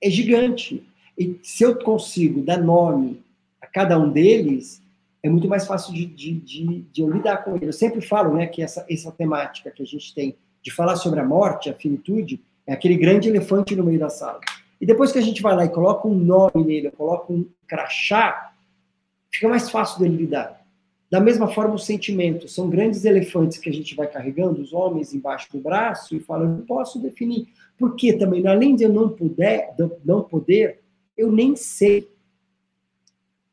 [0.00, 0.86] é gigante.
[1.18, 3.24] E se eu consigo dar nome
[3.60, 4.80] a cada um deles,
[5.20, 7.66] é muito mais fácil de, de, de, de eu lidar com ele.
[7.66, 11.18] Eu sempre falo né, que essa, essa temática que a gente tem de falar sobre
[11.18, 14.38] a morte, a finitude, é aquele grande elefante no meio da sala.
[14.80, 18.52] E depois que a gente vai lá e coloca um nome nele, coloca um crachá,
[19.32, 20.63] fica mais fácil dele lidar.
[21.14, 25.14] Da mesma forma, os sentimentos são grandes elefantes que a gente vai carregando, os homens
[25.14, 27.46] embaixo do braço, e fala, eu não posso definir.
[27.78, 29.68] Porque também, além de eu não poder,
[30.04, 30.80] não poder
[31.16, 32.10] eu nem sei.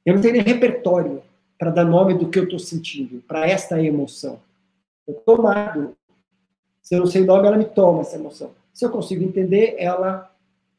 [0.04, 1.22] Eu não tenho nem repertório
[1.56, 4.40] para dar nome do que eu estou sentindo, para esta emoção.
[5.08, 5.96] Eu tomado.
[6.82, 8.56] Se eu não sei o nome, ela me toma essa emoção.
[8.74, 10.34] Se eu consigo entender, ela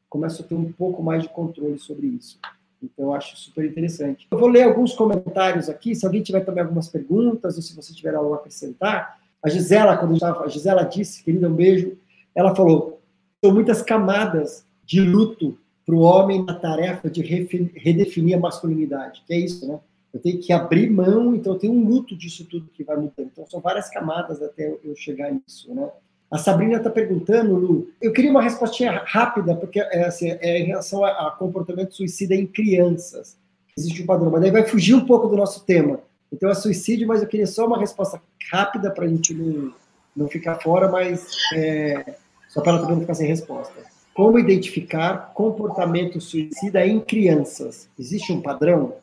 [0.09, 2.37] começa a ter um pouco mais de controle sobre isso.
[2.83, 4.27] Então, eu acho super interessante.
[4.29, 7.93] Eu vou ler alguns comentários aqui, se alguém tiver também algumas perguntas, ou se você
[7.93, 9.19] tiver algo a acrescentar.
[9.41, 11.97] A Gisela, quando estava, a Gisela disse, querida, um beijo,
[12.35, 13.01] ela falou,
[13.43, 19.33] são muitas camadas de luto para o homem na tarefa de redefinir a masculinidade, que
[19.33, 19.79] é isso, né?
[20.13, 23.29] Eu tenho que abrir mão, então eu tenho um luto disso tudo que vai mudando.
[23.31, 25.89] Então são várias camadas até eu chegar nisso, né?
[26.33, 30.65] A Sabrina está perguntando, Lu, eu queria uma respostinha rápida, porque é, assim, é em
[30.65, 33.37] relação a, a, comportamento suicida em crianças.
[33.77, 35.99] Existe um padrão, mas daí vai fugir um pouco do nosso tema.
[36.31, 38.19] Então é suicídio, mas eu queria só uma resposta
[38.51, 39.75] rápida para a gente não,
[40.15, 42.15] não ficar fora, mas é,
[42.49, 43.75] só para ela também não ficar sem resposta.
[44.15, 47.87] Como identificar comportamento suicida em crianças?
[47.97, 48.95] Existe um padrão?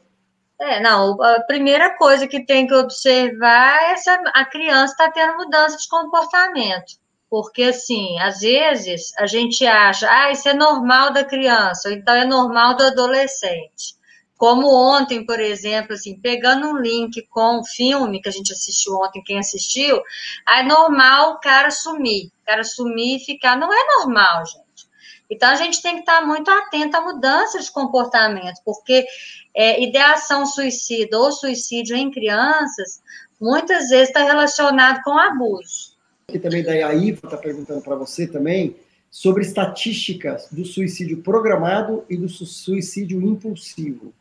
[0.60, 5.36] É, não, a primeira coisa que tem que observar é se a criança está tendo
[5.36, 6.99] mudança de comportamento.
[7.30, 12.12] Porque, assim, às vezes a gente acha, ah, isso é normal da criança, ou então
[12.12, 13.94] é normal do adolescente.
[14.36, 18.94] Como ontem, por exemplo, assim, pegando um link com o filme que a gente assistiu
[18.94, 20.02] ontem, quem assistiu,
[20.48, 22.32] é normal o cara sumir.
[22.42, 23.56] O cara sumir e ficar.
[23.56, 24.88] Não é normal, gente.
[25.30, 29.06] Então, a gente tem que estar muito atento à mudança de comportamento, porque
[29.54, 33.00] é, ideação suicida ou suicídio em crianças,
[33.40, 35.89] muitas vezes está relacionado com abuso.
[36.32, 38.76] E também daí a Iva está perguntando para você também
[39.10, 44.12] sobre estatísticas do suicídio programado e do suicídio impulsivo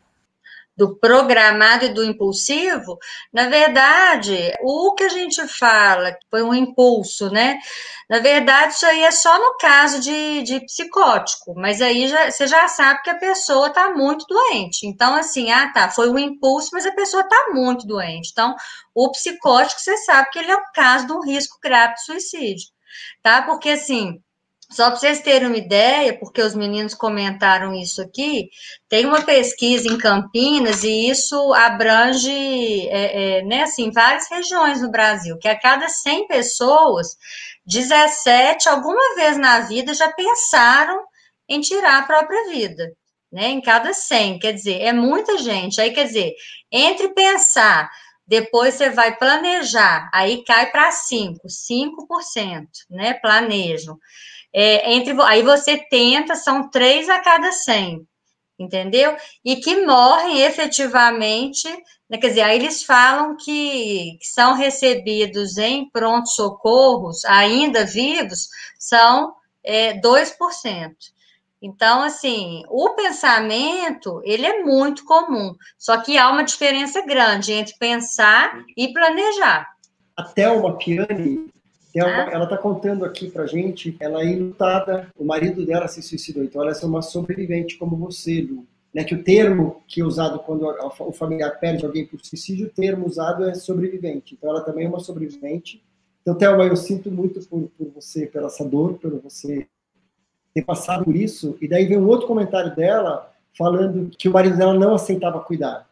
[0.80, 2.98] do programado e do impulsivo,
[3.34, 7.60] na verdade, o que a gente fala foi um impulso, né?
[8.10, 12.48] Na verdade, isso aí é só no caso de, de psicótico, mas aí já, você
[12.48, 14.88] já sabe que a pessoa está muito doente.
[14.88, 18.30] Então, assim, ah, tá, foi um impulso, mas a pessoa está muito doente.
[18.32, 18.56] Então,
[18.96, 22.70] o psicótico, você sabe que ele é o caso de um risco grave de suicídio,
[23.22, 23.42] tá?
[23.42, 24.22] Porque, assim,
[24.72, 28.50] só para vocês terem uma ideia, porque os meninos comentaram isso aqui,
[28.88, 34.92] tem uma pesquisa em Campinas e isso abrange é, é, né, assim, várias regiões no
[34.92, 37.08] Brasil, que a cada 100 pessoas,
[37.66, 41.04] 17 alguma vez na vida já pensaram
[41.48, 42.92] em tirar a própria vida,
[43.32, 43.50] né?
[43.50, 45.82] Em cada 100, quer dizer, é muita gente.
[45.82, 46.34] Aí, quer dizer,
[46.72, 47.90] entre pensar,
[48.28, 53.16] depois você vai planejar, aí cai para 5, 5%, né?
[53.16, 53.98] Planejam.
[54.54, 58.06] É, entre, aí você tenta, são três a cada 100,
[58.58, 59.16] entendeu?
[59.46, 61.68] E que morrem efetivamente,
[62.10, 68.48] né, quer dizer, aí eles falam que, que são recebidos em pronto-socorros, ainda vivos,
[68.80, 69.34] são
[69.64, 70.92] é, 2%.
[71.62, 77.78] Então, assim, o pensamento, ele é muito comum, só que há uma diferença grande entre
[77.78, 79.68] pensar e planejar.
[80.16, 81.52] A Thelma Piani,
[81.96, 86.44] uma, ela está contando aqui para gente, ela é enlutada, o marido dela se suicidou,
[86.44, 88.66] então ela é uma sobrevivente como você, Lu.
[88.94, 92.72] Né, que o termo que é usado quando o familiar perde alguém por suicídio, o
[92.72, 94.34] termo usado é sobrevivente.
[94.34, 95.84] Então ela também é uma sobrevivente.
[96.22, 99.68] Então, Thelma, eu sinto muito por, por você, pela essa dor, por você
[100.54, 101.58] ter passado por isso.
[101.62, 105.89] E daí vem um outro comentário dela, falando que o marido dela não aceitava cuidar.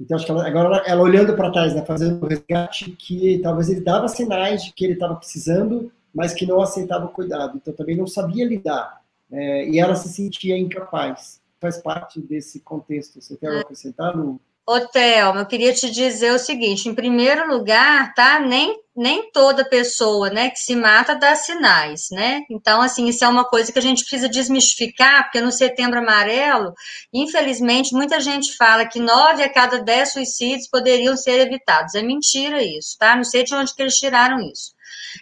[0.00, 3.38] Então, acho que ela, agora ela, ela olhando para trás, né, fazendo o resgate, que
[3.42, 7.56] talvez ele dava sinais de que ele estava precisando, mas que não aceitava o cuidado.
[7.56, 9.00] Então, também não sabia lidar.
[9.30, 11.40] É, e ela se sentia incapaz.
[11.60, 13.20] Faz parte desse contexto.
[13.20, 14.40] Você tem algo a acrescentar, Lu?
[14.66, 18.40] Ô, Thelma, eu queria te dizer o seguinte: em primeiro lugar, tá?
[18.40, 22.42] Nem, nem toda pessoa né, que se mata dá sinais, né?
[22.50, 26.72] Então, assim, isso é uma coisa que a gente precisa desmistificar, porque no setembro amarelo,
[27.12, 31.94] infelizmente, muita gente fala que nove a cada dez suicídios poderiam ser evitados.
[31.94, 33.16] É mentira isso, tá?
[33.16, 34.74] Não sei de onde que eles tiraram isso.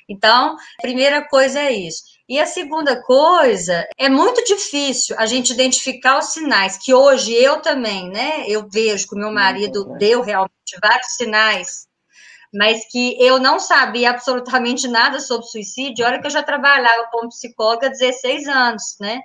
[0.09, 2.03] Então, a primeira coisa é isso.
[2.29, 7.61] E a segunda coisa, é muito difícil a gente identificar os sinais, que hoje eu
[7.61, 8.45] também, né?
[8.47, 11.87] Eu vejo que o meu marido deu realmente vários sinais,
[12.53, 16.05] mas que eu não sabia absolutamente nada sobre suicídio.
[16.05, 19.21] Olha que eu já trabalhava como psicóloga há 16 anos, né?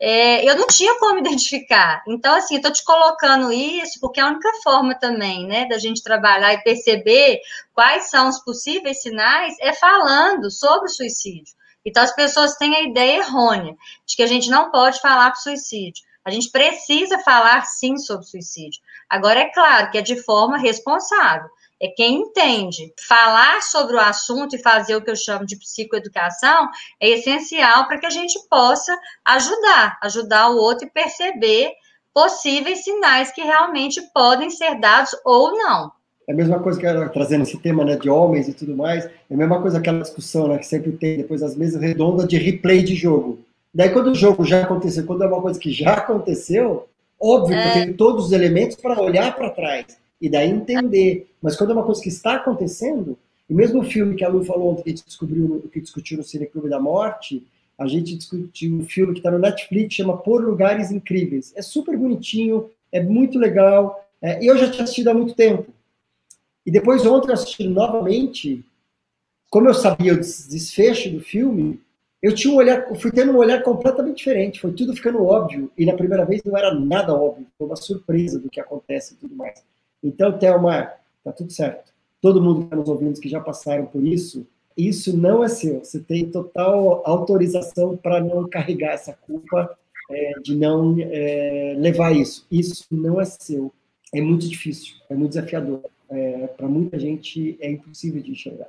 [0.00, 2.02] É, eu não tinha como identificar.
[2.08, 6.02] Então, assim, estou te colocando isso porque é a única forma também, né, da gente
[6.02, 7.40] trabalhar e perceber
[7.72, 11.54] quais são os possíveis sinais é falando sobre o suicídio.
[11.84, 15.40] Então, as pessoas têm a ideia errônea de que a gente não pode falar para
[15.40, 16.04] suicídio.
[16.24, 18.80] A gente precisa falar, sim, sobre suicídio.
[19.10, 21.48] Agora, é claro que é de forma responsável.
[21.82, 22.92] É quem entende.
[23.08, 26.68] Falar sobre o assunto e fazer o que eu chamo de psicoeducação
[27.00, 31.72] é essencial para que a gente possa ajudar, ajudar o outro e perceber
[32.14, 35.90] possíveis sinais que realmente podem ser dados ou não.
[36.28, 39.06] É a mesma coisa que ela trazendo esse tema né, de homens e tudo mais,
[39.06, 42.38] é a mesma coisa aquela discussão né, que sempre tem depois das mesas redondas de
[42.38, 43.40] replay de jogo.
[43.74, 46.86] Daí quando o jogo já aconteceu, quando é uma coisa que já aconteceu,
[47.20, 47.62] óbvio é.
[47.62, 51.28] que tem todos os elementos para olhar para trás e daí entender.
[51.42, 53.18] Mas quando é uma coisa que está acontecendo,
[53.50, 56.16] e mesmo o filme que a Lu falou ontem, que a gente descobriu, que discutiu
[56.16, 57.44] no Cine Clube da Morte,
[57.76, 61.52] a gente discutiu um filme que está no Netflix, chama Por Lugares Incríveis.
[61.56, 65.72] É super bonitinho, é muito legal, é, eu já tinha assistido há muito tempo.
[66.64, 68.64] E depois ontem eu assisti novamente,
[69.50, 71.80] como eu sabia o desfecho do filme,
[72.22, 75.84] eu tinha um olhar, fui tendo um olhar completamente diferente, foi tudo ficando óbvio, e
[75.84, 79.34] na primeira vez não era nada óbvio, foi uma surpresa do que acontece e tudo
[79.34, 79.60] mais.
[80.02, 80.92] Então, Thelma,
[81.24, 81.92] tá tudo certo.
[82.20, 84.46] Todo mundo que está nos ouvindo que já passaram por isso,
[84.76, 85.84] isso não é seu.
[85.84, 89.76] Você tem total autorização para não carregar essa culpa,
[90.10, 92.46] é, de não é, levar isso.
[92.50, 93.72] Isso não é seu.
[94.14, 95.82] É muito difícil, é muito desafiador
[96.12, 98.68] é, para muita gente é impossível de enxergar.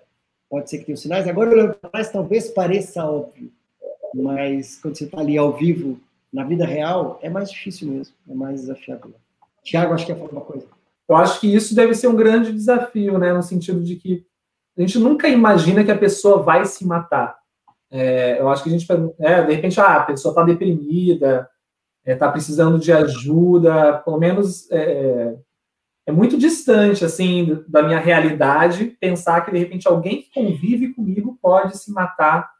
[0.50, 1.28] Pode ser que tenha sinais.
[1.28, 3.52] Agora, olhando para trás, talvez pareça óbvio,
[4.14, 6.00] mas quando você está ali ao vivo,
[6.32, 9.14] na vida real, é mais difícil mesmo, é mais desafiador.
[9.64, 10.66] Tiago, acho que ia falar uma coisa.
[11.08, 13.34] Eu acho que isso deve ser um grande desafio, né?
[13.34, 14.26] No sentido de que
[14.78, 17.38] a gente nunca imagina que a pessoa vai se matar.
[17.92, 18.88] É, eu acho que a gente,
[19.20, 21.48] é, de repente, ah, a pessoa está deprimida,
[22.00, 25.36] está é, tá precisando de ajuda, pelo menos é,
[26.08, 31.38] é muito distante, assim, da minha realidade pensar que, de repente, alguém que convive comigo
[31.42, 32.52] pode se matar.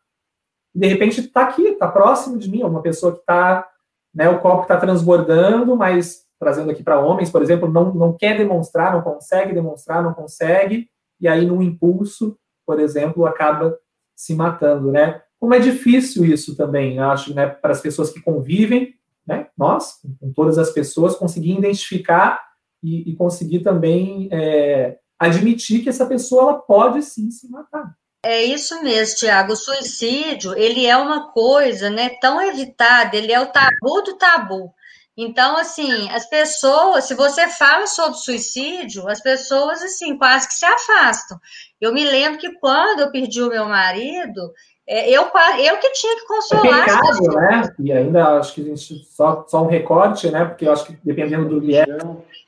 [0.74, 3.68] De repente, está aqui, está próximo de mim, uma pessoa que está,
[4.14, 8.38] né, o copo está transbordando, mas trazendo aqui para homens, por exemplo, não, não quer
[8.38, 10.90] demonstrar, não consegue demonstrar, não consegue,
[11.20, 13.78] e aí, num impulso, por exemplo, acaba
[14.16, 15.22] se matando, né?
[15.40, 18.94] Como é difícil isso também, acho, né, para as pessoas que convivem,
[19.26, 22.42] né, nós, com todas as pessoas, conseguir identificar
[22.82, 27.96] e, e conseguir também é, admitir que essa pessoa ela pode sim se matar.
[28.26, 29.52] É isso mesmo, Tiago.
[29.52, 34.74] O suicídio, ele é uma coisa, né, tão evitada, ele é o tabu do tabu.
[35.16, 40.66] Então, assim, as pessoas, se você fala sobre suicídio, as pessoas, assim, quase que se
[40.66, 41.40] afastam.
[41.80, 44.52] Eu me lembro que quando eu perdi o meu marido,
[44.88, 46.66] é, eu, eu que tinha que consolar.
[46.66, 47.76] É pecado, né?
[47.80, 50.46] E ainda acho que a gente, só, só um recorte, né?
[50.46, 51.86] Porque eu acho que dependendo do é,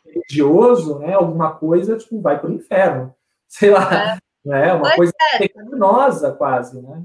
[0.06, 3.14] religioso, né, alguma coisa, tipo, vai para o inferno.
[3.48, 4.18] Sei lá, é.
[4.44, 5.38] né, uma pois coisa é.
[5.38, 7.04] pecaminosa quase, né?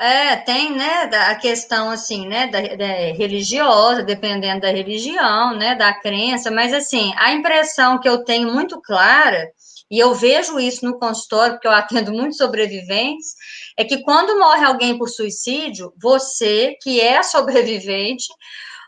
[0.00, 5.92] É, tem, né, a questão, assim, né, da, da, religiosa, dependendo da religião, né, da
[5.92, 9.52] crença, mas, assim, a impressão que eu tenho muito clara,
[9.90, 13.34] e eu vejo isso no consultório, porque eu atendo muitos sobreviventes,
[13.76, 18.24] é que quando morre alguém por suicídio, você, que é sobrevivente,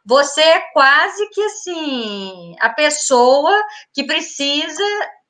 [0.07, 3.55] você é quase que assim a pessoa
[3.93, 4.83] que precisa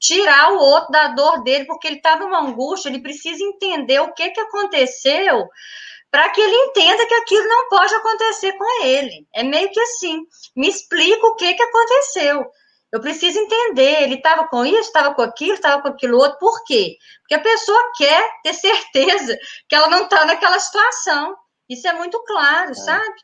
[0.03, 4.13] tirar o outro da dor dele, porque ele está numa angústia, ele precisa entender o
[4.13, 5.49] que, que aconteceu
[6.11, 9.27] para que ele entenda que aquilo não pode acontecer com ele.
[9.33, 10.21] É meio que assim,
[10.55, 12.45] me explica o que, que aconteceu.
[12.93, 16.63] Eu preciso entender, ele estava com isso, estava com aquilo, estava com aquilo outro, por
[16.65, 16.99] quê?
[17.21, 21.35] Porque a pessoa quer ter certeza que ela não está naquela situação.
[21.67, 22.75] Isso é muito claro, é.
[22.75, 23.15] sabe?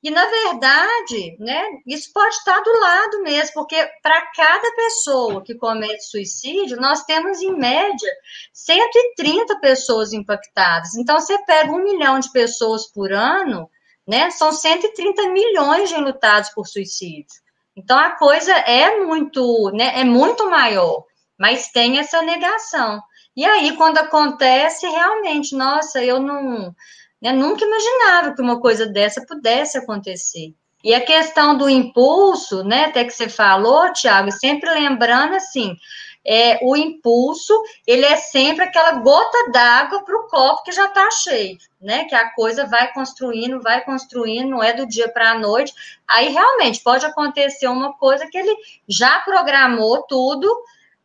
[0.00, 5.56] E, na verdade, né, isso pode estar do lado mesmo, porque para cada pessoa que
[5.56, 8.10] comete suicídio, nós temos, em média,
[8.52, 10.94] 130 pessoas impactadas.
[10.94, 13.68] Então, você pega um milhão de pessoas por ano,
[14.06, 17.40] né, são 130 milhões de enlutados por suicídio.
[17.76, 21.04] Então, a coisa é muito, né, é muito maior,
[21.36, 23.02] mas tem essa negação.
[23.36, 26.74] E aí, quando acontece, realmente, nossa, eu não
[27.20, 27.32] né?
[27.32, 30.54] Nunca imaginava que uma coisa dessa pudesse acontecer.
[30.82, 35.76] E a questão do impulso, né, até que você falou, Tiago, sempre lembrando assim,
[36.24, 37.52] é, o impulso,
[37.86, 42.04] ele é sempre aquela gota d'água para o copo que já está cheio, né?
[42.04, 45.72] Que a coisa vai construindo, vai construindo, não é do dia para a noite.
[46.06, 48.54] Aí realmente pode acontecer uma coisa que ele
[48.86, 50.48] já programou tudo,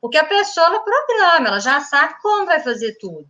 [0.01, 3.27] porque a pessoa ela programa, ela já sabe como vai fazer tudo.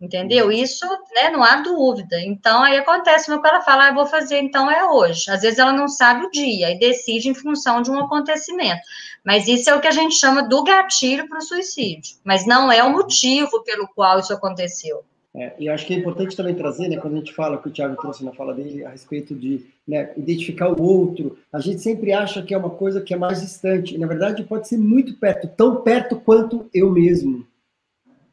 [0.00, 0.50] Entendeu?
[0.50, 2.18] Isso, né, não há dúvida.
[2.22, 5.30] Então, aí acontece o que ela fala, ah, vou fazer, então é hoje.
[5.30, 8.80] Às vezes ela não sabe o dia e decide em função de um acontecimento.
[9.22, 12.16] Mas isso é o que a gente chama do gatilho para o suicídio.
[12.24, 15.04] Mas não é o motivo pelo qual isso aconteceu.
[15.34, 17.68] É, e eu acho que é importante também trazer, né, quando a gente fala, que
[17.68, 21.80] o Tiago trouxe na fala dele, a respeito de né, identificar o outro, a gente
[21.80, 23.94] sempre acha que é uma coisa que é mais distante.
[23.94, 27.46] E, na verdade, pode ser muito perto, tão perto quanto eu mesmo.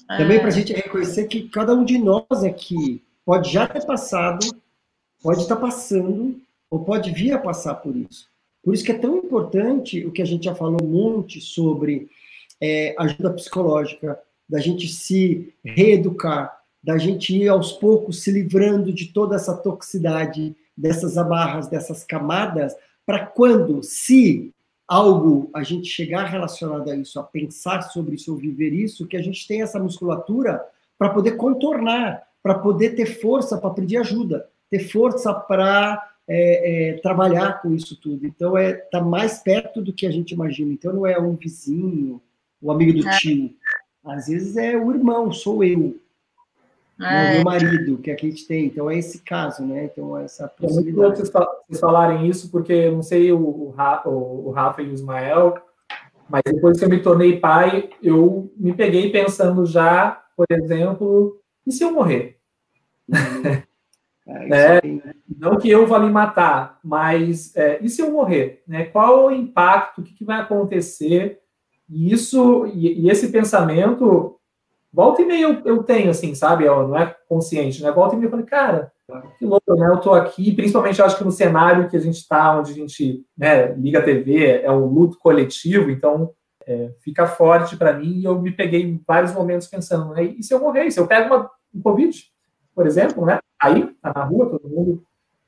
[0.08, 4.45] Também para a gente reconhecer que cada um de nós aqui pode já ter passado,
[5.22, 6.39] pode estar passando,
[6.70, 8.30] ou pode vir a passar por isso.
[8.64, 12.10] Por isso que é tão importante o que a gente já falou um monte sobre
[12.62, 19.08] é, ajuda psicológica, da gente se reeducar, da gente ir aos poucos se livrando de
[19.08, 24.53] toda essa toxicidade, dessas amarras, dessas camadas, para quando, se
[24.88, 29.18] algo a gente chegar relacionado a isso, a pensar sobre isso, ou viver isso, que
[29.18, 30.64] a gente tem essa musculatura
[30.98, 36.94] para poder contornar, para poder ter força para pedir ajuda, ter força para é, é,
[37.00, 38.26] trabalhar com isso tudo.
[38.26, 40.72] Então, é tá mais perto do que a gente imagina.
[40.72, 42.22] Então, não é um vizinho,
[42.62, 43.18] o amigo do é.
[43.18, 43.54] tio.
[44.06, 45.98] Às vezes é o irmão, sou eu.
[47.00, 47.36] É.
[47.36, 48.66] Meu marido, que a gente tem.
[48.66, 49.86] Então, é esse caso, né?
[49.86, 51.00] Então, essa possibilidade.
[51.00, 54.93] É muito vocês falarem isso, porque eu não sei o, Rafa, o Rafa e o
[54.93, 55.56] Ismael,
[56.30, 61.72] mas depois que eu me tornei pai, eu me peguei pensando já, por exemplo, e
[61.72, 62.38] se eu morrer?
[63.08, 63.62] Uhum.
[64.30, 65.14] É, né?
[65.39, 68.62] Não que eu vá me matar, mas é, e se eu morrer?
[68.68, 68.84] Né?
[68.84, 70.02] Qual o impacto?
[70.02, 71.39] O que, que vai acontecer?
[71.89, 74.37] E isso e, e esse pensamento
[74.98, 76.66] Volta e meia eu, eu tenho, assim, sabe?
[76.66, 77.91] Eu, não é consciente, né?
[77.91, 78.91] Volta e meia eu falei, cara,
[79.38, 79.88] que louco, né?
[79.89, 82.74] Eu tô aqui, principalmente eu acho que no cenário que a gente tá, onde a
[82.74, 86.32] gente né, liga a TV, é um luto coletivo, então
[86.66, 90.24] é, fica forte para mim e eu me peguei em vários momentos pensando, né?
[90.24, 90.89] E se eu morrer?
[90.89, 92.20] Se eu pego uma, um Covid,
[92.74, 93.38] por exemplo, né?
[93.62, 95.04] Aí, tá na rua, todo mundo.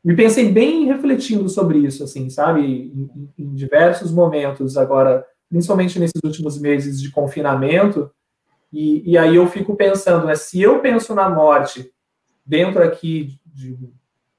[0.06, 2.62] Me pensei bem refletindo sobre isso, assim, sabe?
[2.62, 8.12] Em, em, em diversos momentos agora, principalmente nesses últimos meses de confinamento,
[8.72, 11.92] e, e aí eu fico pensando, né, se eu penso na morte
[12.46, 13.78] dentro aqui de,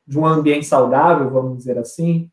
[0.07, 2.31] de um ambiente saudável, vamos dizer assim,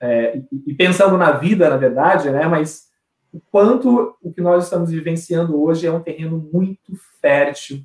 [0.00, 2.88] é, e, e, pensando na vida, na verdade, né, mas
[3.32, 7.84] o quanto o que nós estamos vivenciando hoje é um terreno muito fértil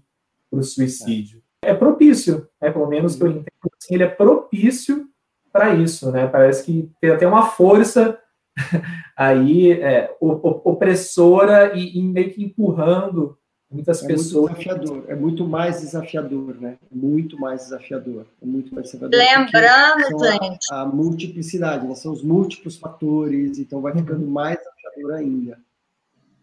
[0.50, 1.42] para o suicídio.
[1.62, 5.08] É propício, né, pelo menos que eu entendo, assim, ele é propício
[5.52, 6.28] para isso, né?
[6.28, 8.20] Parece que tem até uma força
[9.18, 13.38] aí é, opressora e, e meio que empurrando
[13.70, 14.52] Muitas é pessoas.
[14.52, 16.78] Muito desafiador, é muito mais desafiador, né?
[16.90, 18.26] Muito mais desafiador.
[18.42, 19.20] É muito mais desafiador.
[19.20, 20.74] Lembrando, gente.
[20.74, 21.94] A, a, multiplicidade, né?
[21.96, 24.32] São os múltiplos fatores, então vai ficando uhum.
[24.32, 25.60] mais desafiador ainda.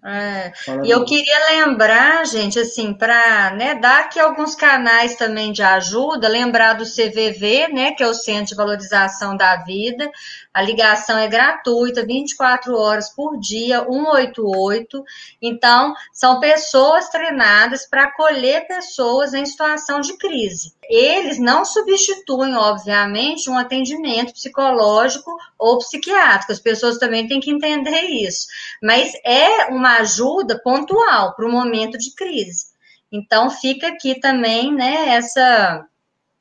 [0.06, 0.52] É.
[0.84, 6.28] E eu queria lembrar, gente, assim, para né, dar aqui alguns canais também de ajuda,
[6.28, 10.10] lembrar do CVV, né, que é o Centro de Valorização da Vida.
[10.55, 15.05] A ligação é gratuita, 24 horas por dia, 188.
[15.42, 20.72] Então, são pessoas treinadas para acolher pessoas em situação de crise.
[20.88, 26.52] Eles não substituem, obviamente, um atendimento psicológico ou psiquiátrico.
[26.52, 28.46] As pessoas também têm que entender isso.
[28.80, 32.66] Mas é uma ajuda pontual para o momento de crise.
[33.11, 35.84] Então, fica aqui também, né, essa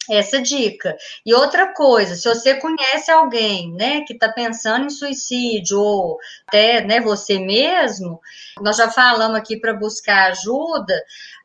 [0.10, 0.96] essa dica.
[1.26, 6.82] E outra coisa, se você conhece alguém, né, que está pensando em suicídio ou até,
[6.82, 8.20] né, você mesmo,
[8.62, 10.94] nós já falamos aqui para buscar ajuda.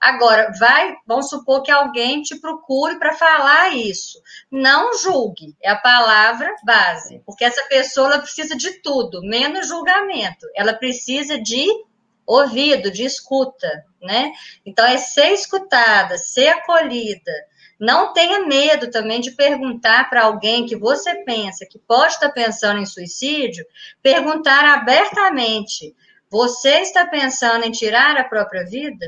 [0.01, 4.21] Agora, vai, vamos supor que alguém te procure para falar isso.
[4.51, 10.47] Não julgue, é a palavra base, porque essa pessoa ela precisa de tudo, menos julgamento.
[10.55, 11.67] Ela precisa de
[12.27, 14.33] ouvido, de escuta, né?
[14.65, 17.33] Então, é ser escutada, ser acolhida,
[17.79, 22.81] Não tenha medo também de perguntar para alguém que você pensa que pode estar pensando
[22.81, 23.65] em suicídio,
[24.03, 25.95] perguntar abertamente:
[26.29, 29.07] você está pensando em tirar a própria vida?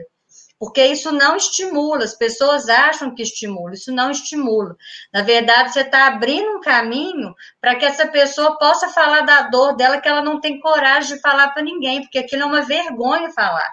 [0.60, 4.76] Porque isso não estimula, as pessoas acham que estimula, isso não estimula.
[5.10, 9.74] Na verdade, você está abrindo um caminho para que essa pessoa possa falar da dor
[9.74, 13.30] dela, que ela não tem coragem de falar para ninguém, porque aquilo é uma vergonha
[13.30, 13.70] falar.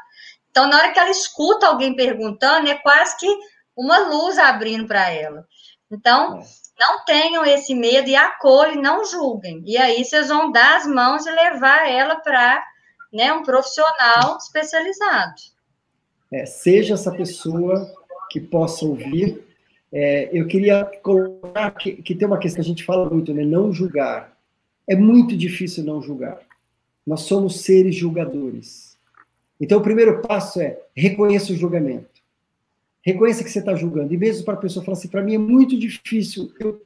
[0.50, 3.28] Então, na hora que ela escuta alguém perguntando, é quase que
[3.78, 5.46] uma luz abrindo para ela.
[5.92, 6.44] Então, é.
[6.80, 9.62] não tenham esse medo e acolhem, não julguem.
[9.66, 12.66] E aí vocês vão dar as mãos e levar ela para
[13.14, 15.36] né, um profissional especializado.
[16.34, 17.90] É, seja essa pessoa
[18.30, 19.46] que possa ouvir.
[19.94, 23.44] É, eu queria colocar que, que tem uma questão que a gente fala muito, né?
[23.46, 24.36] Não julgar.
[24.86, 26.40] É muito difícil não julgar.
[27.06, 28.98] Nós somos seres julgadores.
[29.62, 32.17] Então, o primeiro passo é reconheça o julgamento.
[33.08, 34.14] Reconheça que você está julgando.
[34.14, 36.52] E mesmo para a pessoa falar assim, para mim é muito difícil.
[36.60, 36.82] Eu,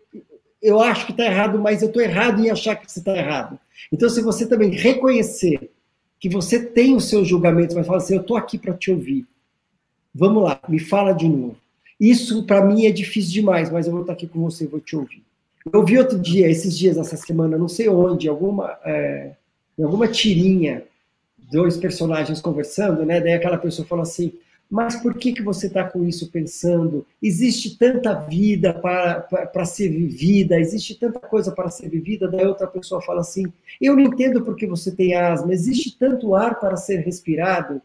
[0.62, 3.60] eu acho que está errado, mas eu estou errado em achar que você está errado.
[3.92, 5.72] Então, se você também reconhecer
[6.20, 9.26] que você tem os seus julgamentos, mas fala assim, eu estou aqui para te ouvir.
[10.14, 11.58] Vamos lá, me fala de novo.
[12.00, 14.96] Isso para mim é difícil demais, mas eu vou estar aqui com você, vou te
[14.96, 15.24] ouvir.
[15.74, 19.32] Eu vi outro dia, esses dias, essa semana, não sei onde, alguma, é,
[19.76, 20.84] em alguma tirinha,
[21.52, 23.20] dois personagens conversando, né?
[23.20, 24.34] Daí aquela pessoa falou assim:
[24.72, 27.06] mas por que, que você está com isso pensando?
[27.22, 32.26] Existe tanta vida para, para, para, ser vivida, existe tanta coisa para ser vivida.
[32.30, 33.52] Daí outra pessoa fala assim:
[33.82, 37.82] eu não entendo por que você tem asma, existe tanto ar para ser respirado.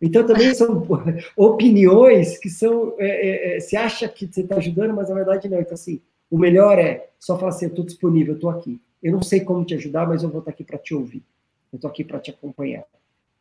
[0.00, 0.82] Então, também são
[1.36, 2.94] opiniões que são.
[2.98, 5.60] É, é, é, se acha que você está ajudando, mas na verdade não.
[5.60, 8.80] Então, assim, o melhor é só falar assim: eu estou disponível, eu estou aqui.
[9.02, 11.22] Eu não sei como te ajudar, mas eu vou estar aqui para te ouvir.
[11.70, 12.84] Eu estou aqui para te acompanhar.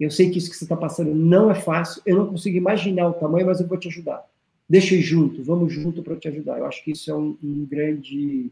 [0.01, 3.07] Eu sei que isso que você está passando não é fácil, eu não consigo imaginar
[3.07, 4.25] o tamanho, mas eu vou te ajudar.
[4.67, 6.57] Deixa junto, vamos junto para te ajudar.
[6.57, 8.51] Eu acho que isso é um, um grande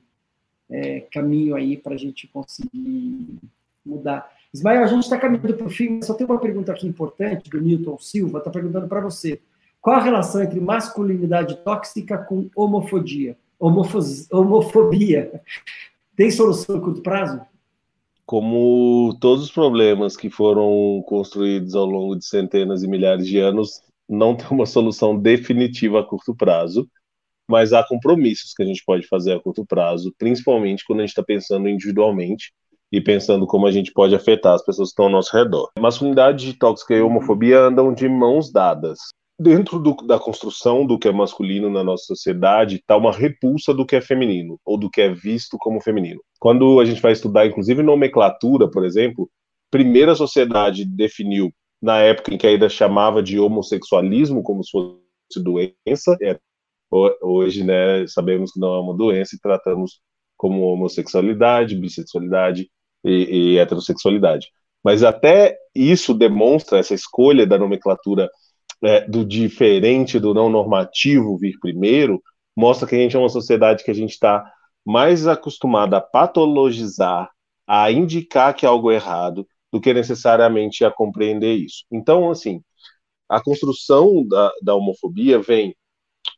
[0.70, 3.40] é, caminho aí para a gente conseguir
[3.84, 4.32] mudar.
[4.54, 7.60] Ismael, a gente está caminhando para o fim, só tem uma pergunta aqui importante do
[7.60, 9.42] Newton Silva, está perguntando para você.
[9.82, 13.36] Qual a relação entre masculinidade tóxica com homofobia?
[13.58, 15.42] Homofos, homofobia.
[16.16, 17.42] Tem solução a curto prazo?
[18.30, 23.82] Como todos os problemas que foram construídos ao longo de centenas e milhares de anos,
[24.08, 26.88] não tem uma solução definitiva a curto prazo,
[27.50, 31.10] mas há compromissos que a gente pode fazer a curto prazo, principalmente quando a gente
[31.10, 32.54] está pensando individualmente
[32.92, 35.72] e pensando como a gente pode afetar as pessoas que estão ao nosso redor.
[35.80, 39.00] Masculinidade tóxica e homofobia andam de mãos dadas.
[39.40, 43.86] Dentro do, da construção do que é masculino na nossa sociedade, está uma repulsa do
[43.86, 46.20] que é feminino, ou do que é visto como feminino.
[46.40, 49.30] Quando a gente vai estudar, inclusive, nomenclatura, por exemplo,
[49.72, 56.18] primeira sociedade definiu, na época em que ainda chamava de homossexualismo como se fosse doença,
[56.22, 56.38] é,
[57.22, 60.02] hoje né, sabemos que não é uma doença e tratamos
[60.36, 62.70] como homossexualidade, bissexualidade,
[63.04, 64.48] e, e heterossexualidade.
[64.84, 68.30] Mas até isso demonstra essa escolha da nomenclatura
[68.84, 72.22] é, do diferente, do não normativo vir primeiro,
[72.56, 74.52] mostra que a gente é uma sociedade que a gente está
[74.86, 77.30] mais acostumada a patologizar,
[77.68, 81.86] a indicar que é algo errado, do que necessariamente a compreender isso.
[81.92, 82.62] Então, assim,
[83.28, 85.76] a construção da, da homofobia vem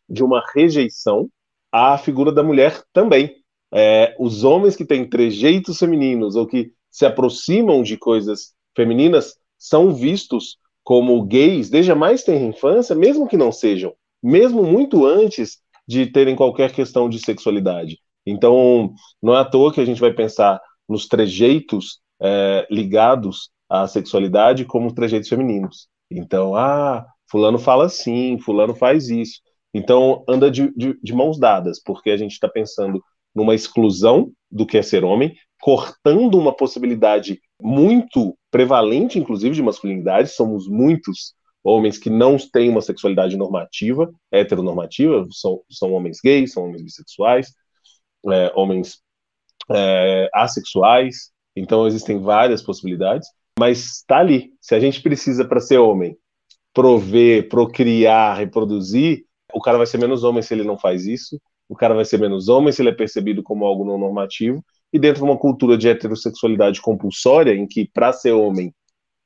[0.09, 1.29] de uma rejeição
[1.71, 3.41] à figura da mulher também
[3.73, 9.93] é, os homens que têm trejeitos femininos ou que se aproximam de coisas femininas são
[9.93, 10.57] vistos
[10.91, 16.05] como gays desde a mais tenra infância, mesmo que não sejam, mesmo muito antes de
[16.05, 17.97] terem qualquer questão de sexualidade.
[18.25, 20.59] Então, não é à toa que a gente vai pensar
[20.89, 25.87] nos trejeitos é, ligados à sexualidade como trejeitos femininos.
[26.11, 29.39] Então, ah, fulano fala assim, fulano faz isso.
[29.73, 33.01] Então, anda de, de, de mãos dadas, porque a gente está pensando
[33.33, 40.29] numa exclusão do que é ser homem, cortando uma possibilidade muito prevalente, inclusive, de masculinidade.
[40.29, 41.33] Somos muitos
[41.63, 47.53] homens que não têm uma sexualidade normativa, heteronormativa, são, são homens gays, são homens bissexuais,
[48.29, 48.99] é, homens
[49.69, 51.31] é, assexuais.
[51.55, 53.27] Então, existem várias possibilidades,
[53.59, 54.51] mas está ali.
[54.59, 56.17] Se a gente precisa, para ser homem,
[56.73, 61.39] prover, procriar, reproduzir, o cara vai ser menos homem se ele não faz isso
[61.71, 64.61] o cara vai ser menos homem se ele é percebido como algo não normativo,
[64.93, 68.73] e dentro de uma cultura de heterossexualidade compulsória, em que para ser homem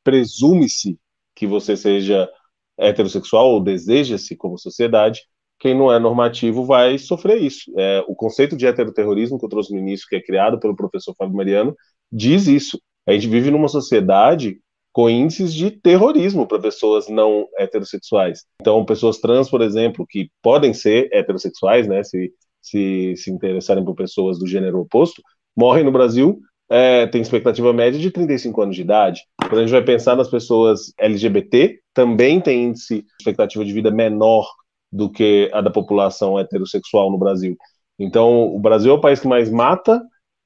[0.03, 0.99] presume-se
[1.35, 2.29] que você seja
[2.77, 5.21] heterossexual ou deseja-se como sociedade,
[5.59, 7.71] quem não é normativo vai sofrer isso.
[7.77, 11.15] É, o conceito de heteroterrorismo que eu trouxe no início, que é criado pelo professor
[11.17, 11.75] Fábio Mariano,
[12.11, 12.79] diz isso.
[13.07, 14.59] A gente vive numa sociedade
[14.91, 18.45] com índices de terrorismo para pessoas não heterossexuais.
[18.61, 22.31] Então, pessoas trans, por exemplo, que podem ser heterossexuais, né, se
[22.65, 25.21] se, se interessarem por pessoas do gênero oposto,
[25.55, 29.21] morrem no Brasil, é, tem expectativa média de 35 anos de idade.
[29.37, 34.47] Quando a gente vai pensar nas pessoas LGBT, também tem índice expectativa de vida menor
[34.91, 37.55] do que a da população heterossexual no Brasil.
[37.99, 40.01] Então, o Brasil é o país que mais mata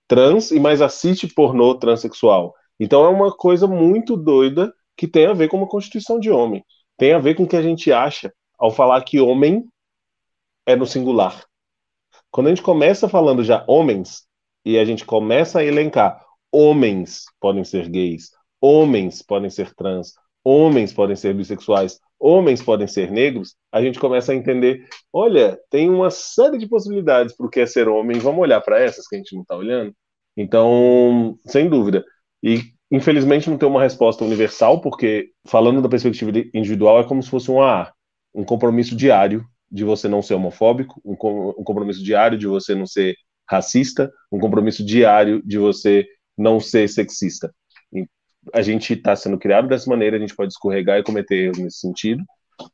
[0.08, 2.54] trans e mais assiste pornô transexual.
[2.80, 6.64] Então, é uma coisa muito doida que tem a ver com uma constituição de homem.
[6.98, 9.66] Tem a ver com o que a gente acha ao falar que homem
[10.66, 11.46] é no singular.
[12.30, 14.28] Quando a gente começa falando já homens,
[14.70, 18.30] e a gente começa a elencar homens podem ser gays,
[18.62, 20.14] homens podem ser trans,
[20.44, 25.90] homens podem ser bissexuais, homens podem ser negros, a gente começa a entender, olha, tem
[25.90, 29.16] uma série de possibilidades para o que é ser homem, vamos olhar para essas que
[29.16, 29.92] a gente não está olhando?
[30.38, 32.06] Então, sem dúvida.
[32.44, 37.30] E infelizmente não tem uma resposta universal, porque falando da perspectiva individual é como se
[37.30, 37.92] fosse um AA,
[38.36, 42.86] um compromisso diário de você não ser homofóbico, um, um compromisso diário de você não
[42.86, 43.16] ser
[43.50, 46.06] racista, um compromisso diário de você
[46.38, 47.54] não ser sexista.
[47.92, 48.06] E
[48.54, 51.80] a gente está sendo criado dessa maneira, a gente pode escorregar e cometer erros nesse
[51.80, 52.24] sentido,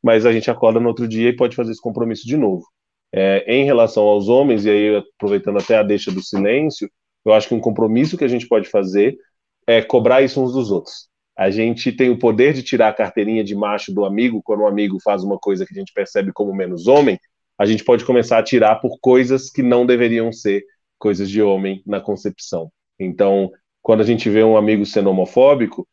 [0.03, 2.65] mas a gente acorda no outro dia e pode fazer esse compromisso de novo.
[3.13, 6.89] É, em relação aos homens, e aí aproveitando até a deixa do silêncio,
[7.23, 9.17] eu acho que um compromisso que a gente pode fazer
[9.65, 11.07] é cobrar isso uns dos outros.
[11.37, 14.67] A gente tem o poder de tirar a carteirinha de macho do amigo quando um
[14.67, 17.19] amigo faz uma coisa que a gente percebe como menos homem.
[17.57, 20.63] A gente pode começar a tirar por coisas que não deveriam ser
[20.97, 22.71] coisas de homem na concepção.
[22.99, 23.51] Então,
[23.81, 25.87] quando a gente vê um amigo sendo homofóbico,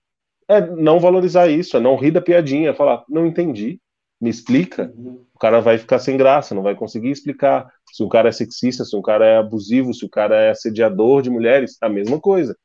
[0.49, 3.81] é não valorizar isso, é não rir da piadinha, é falar, não entendi,
[4.21, 4.93] me explica.
[5.35, 7.69] O cara vai ficar sem graça, não vai conseguir explicar.
[7.93, 11.23] Se um cara é sexista, se um cara é abusivo, se o cara é assediador
[11.23, 12.57] de mulheres, a mesma coisa.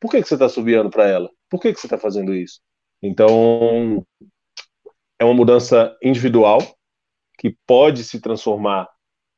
[0.00, 1.30] Por que, que você está subiando para ela?
[1.48, 2.60] Por que, que você está fazendo isso?
[3.02, 4.04] Então,
[5.18, 6.58] é uma mudança individual
[7.38, 8.88] que pode se transformar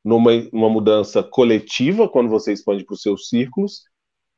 [0.03, 3.83] numa, numa mudança coletiva quando você expande para os seus círculos,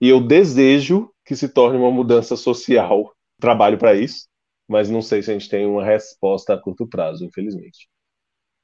[0.02, 3.14] e eu desejo que se torne uma mudança social.
[3.40, 4.28] Trabalho para isso,
[4.68, 7.90] mas não sei se a gente tem uma resposta a curto prazo, infelizmente.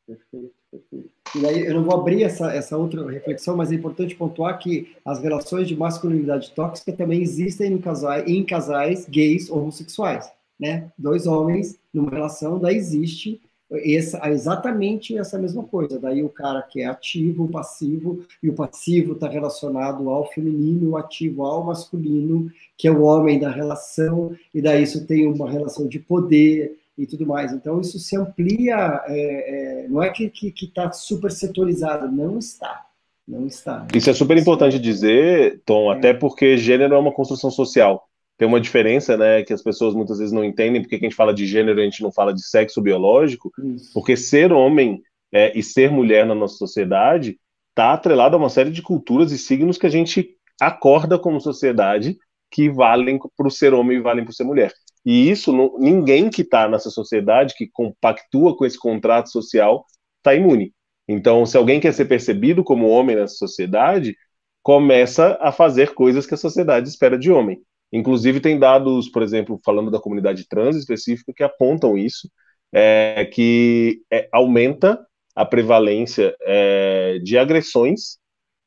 [0.08, 1.12] Perfeito, perfeito.
[1.36, 4.96] E aí eu não vou abrir essa, essa outra reflexão, mas é importante pontuar que
[5.04, 10.92] as relações de masculinidade tóxica também existem em casais, em casais gays homossexuais, né?
[10.98, 16.00] Dois homens numa relação, daí existe essa, exatamente essa mesma coisa.
[16.00, 20.98] Daí o cara que é ativo, passivo, e o passivo está relacionado ao feminino, o
[20.98, 25.88] ativo ao masculino, que é o homem da relação, e daí isso tem uma relação
[25.88, 27.52] de poder, e tudo mais.
[27.52, 30.32] Então, isso se amplia, é, é, não é que
[30.62, 32.86] está super setorizado, não está.
[33.28, 33.80] Não está.
[33.80, 33.88] Né?
[33.96, 35.98] Isso é super importante dizer, Tom, é.
[35.98, 38.08] até porque gênero é uma construção social.
[38.38, 41.34] Tem uma diferença, né, que as pessoas muitas vezes não entendem, porque a gente fala
[41.34, 43.94] de gênero, a gente não fala de sexo biológico, isso.
[43.94, 45.02] porque ser homem
[45.32, 47.40] é, e ser mulher na nossa sociedade
[47.70, 52.18] está atrelado a uma série de culturas e signos que a gente acorda como sociedade
[52.50, 54.74] que valem para o ser homem e valem para ser mulher.
[55.06, 59.86] E isso, não, ninguém que está nessa sociedade, que compactua com esse contrato social,
[60.18, 60.74] está imune.
[61.08, 64.16] Então, se alguém quer ser percebido como homem nessa sociedade,
[64.64, 67.62] começa a fazer coisas que a sociedade espera de homem.
[67.92, 72.30] Inclusive, tem dados, por exemplo, falando da comunidade trans específica, que apontam isso,
[72.74, 75.06] é, que é, aumenta
[75.36, 78.18] a prevalência é, de agressões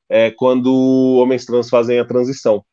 [0.08, 2.64] é, quando homens trans fazem a transição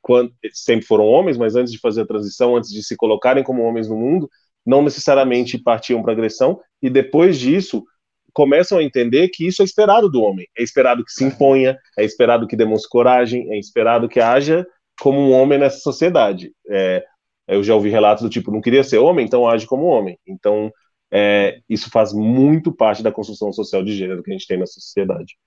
[0.00, 3.62] quando, sempre foram homens, mas antes de fazer a transição, antes de se colocarem como
[3.62, 4.28] homens no mundo,
[4.64, 7.84] não necessariamente partiam para agressão, e depois disso
[8.32, 10.46] começam a entender que isso é esperado do homem.
[10.56, 14.66] É esperado que se imponha, é esperado que demonstre coragem, é esperado que haja
[15.00, 16.52] como um homem nessa sociedade.
[16.68, 17.04] É,
[17.46, 20.18] eu já ouvi relatos do tipo, não queria ser homem, então age como homem.
[20.26, 20.70] Então,
[21.10, 24.66] é, isso faz muito parte da construção social de gênero que a gente tem na
[24.66, 25.38] sociedade.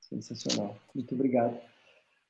[0.00, 0.76] Sensacional.
[0.94, 1.56] Muito obrigado.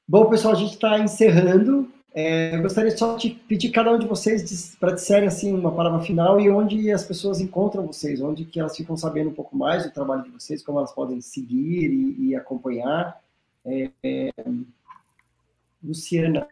[0.06, 1.90] Bom, pessoal, a gente está encerrando.
[2.14, 6.00] É, eu gostaria só de pedir cada um de vocês para disserem assim uma palavra
[6.00, 9.84] final e onde as pessoas encontram vocês, onde que elas ficam sabendo um pouco mais
[9.84, 13.20] do trabalho de vocês, como elas podem seguir e, e acompanhar.
[13.64, 14.30] É, é,
[15.82, 16.46] Luciana,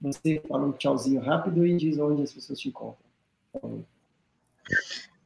[0.00, 3.84] você fala um tchauzinho rápido e diz onde as pessoas te encontram.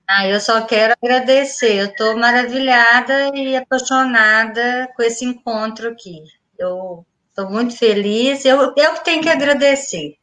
[0.09, 1.81] Ah, eu só quero agradecer.
[1.81, 6.25] Eu estou maravilhada e apaixonada com esse encontro aqui.
[6.59, 7.05] Eu
[7.41, 8.45] Estou muito feliz.
[8.45, 10.17] Eu, eu tenho que agradecer.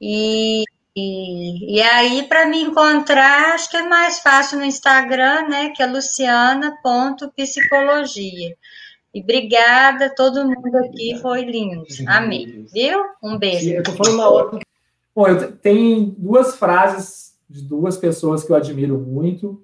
[0.00, 0.64] E,
[0.96, 5.68] e, e aí, para me encontrar, acho que é mais fácil no Instagram, né?
[5.70, 8.56] Que é luciana.psicologia.
[9.14, 11.84] E obrigada, todo mundo aqui, foi lindo.
[12.06, 12.98] Amei, viu?
[13.22, 13.70] Um beijo.
[13.70, 14.60] Eu tô falando na ordem
[15.14, 19.62] Bom, eu tenho duas frases de duas pessoas que eu admiro muito.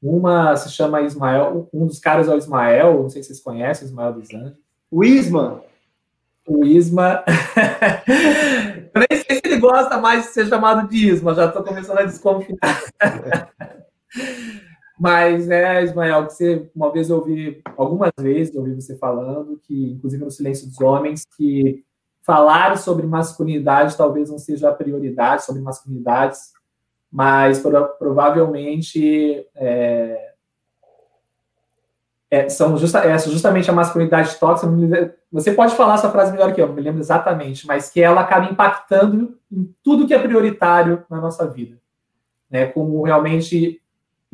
[0.00, 3.86] Uma se chama Ismael, um dos caras é o Ismael, não sei se vocês conhecem,
[3.86, 4.58] o Ismael dos Anjos.
[4.90, 5.62] O Isma.
[6.46, 7.24] O Isma.
[8.94, 11.98] eu nem sei se ele gosta mais de ser chamado de Isma, já estou começando
[11.98, 12.84] a desconfiar.
[15.04, 19.60] Mas, é, Ismael, que você, uma vez eu ouvi, algumas vezes eu ouvi você falando,
[19.62, 21.84] que, inclusive no Silêncio dos Homens, que
[22.22, 26.54] falar sobre masculinidade talvez não seja a prioridade, sobre masculinidades,
[27.12, 27.62] mas
[27.98, 30.32] provavelmente é,
[32.30, 34.72] é, são justa, é, justamente a masculinidade tóxica.
[35.30, 38.22] Você pode falar essa frase melhor que eu, não me lembro exatamente, mas que ela
[38.22, 41.78] acaba impactando em tudo que é prioritário na nossa vida.
[42.50, 42.68] Né?
[42.68, 43.83] Como realmente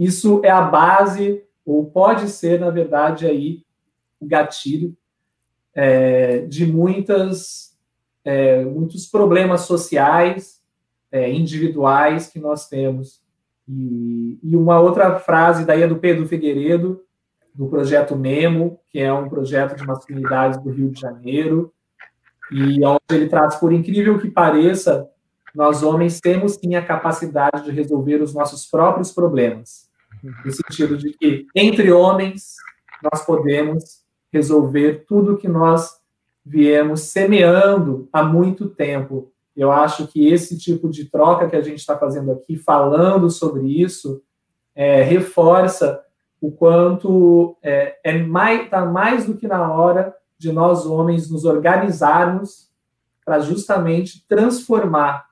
[0.00, 3.62] isso é a base, ou pode ser, na verdade, aí
[4.18, 4.96] o gatilho
[5.74, 7.76] é, de muitas,
[8.24, 10.62] é, muitos problemas sociais
[11.12, 13.20] é, individuais que nós temos.
[13.68, 17.02] E, e, uma outra frase daí é do Pedro Figueiredo,
[17.54, 21.74] do projeto Memo, que é um projeto de masculinidade do Rio de Janeiro,
[22.50, 25.06] e onde ele traz, por incrível que pareça,
[25.54, 29.89] nós homens temos sim a capacidade de resolver os nossos próprios problemas.
[30.22, 32.54] No sentido de que, entre homens,
[33.02, 34.02] nós podemos
[34.32, 35.90] resolver tudo que nós
[36.44, 39.32] viemos semeando há muito tempo.
[39.56, 43.66] Eu acho que esse tipo de troca que a gente está fazendo aqui, falando sobre
[43.66, 44.22] isso,
[44.74, 46.02] é, reforça
[46.40, 51.44] o quanto é, é mais, tá mais do que na hora de nós homens nos
[51.44, 52.70] organizarmos
[53.24, 55.26] para justamente transformar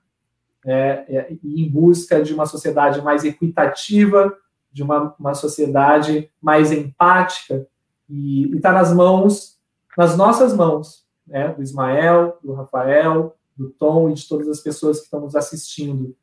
[0.66, 4.36] é, é, em busca de uma sociedade mais equitativa,
[4.78, 7.66] de uma, uma sociedade mais empática
[8.08, 9.58] e está nas mãos,
[9.96, 14.98] nas nossas mãos, né, do Ismael, do Rafael, do Tom e de todas as pessoas
[14.98, 16.14] que estão nos assistindo.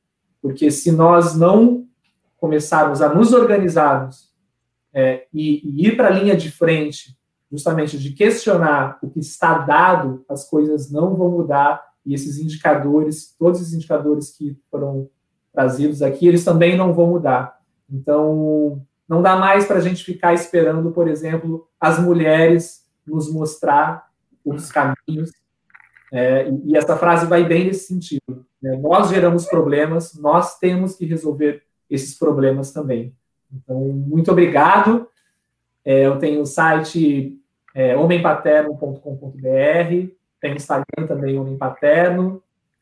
[0.41, 1.85] Porque se nós não
[2.37, 4.33] começarmos a nos organizarmos
[4.93, 7.17] é, e, e, ir para a linha de frente,
[7.51, 13.35] justamente de questionar o que está dado, as coisas não vão mudar e esses indicadores,
[13.37, 15.09] todos os indicadores que foram
[15.51, 17.54] trazidos aqui, eles também não vão mudar.
[17.89, 24.09] Então, não dá mais para a gente ficar esperando, por exemplo, as mulheres nos mostrar
[24.43, 25.31] os caminhos,
[26.11, 28.45] é, e essa frase vai bem nesse sentido.
[28.61, 28.75] Né?
[28.77, 33.13] Nós geramos problemas, nós temos que resolver esses problemas também.
[33.51, 35.07] Então, muito obrigado.
[35.83, 37.39] É, eu tenho o site
[37.73, 42.41] é, homempaterno.com.br, tem Instagram também, Homem Paterno,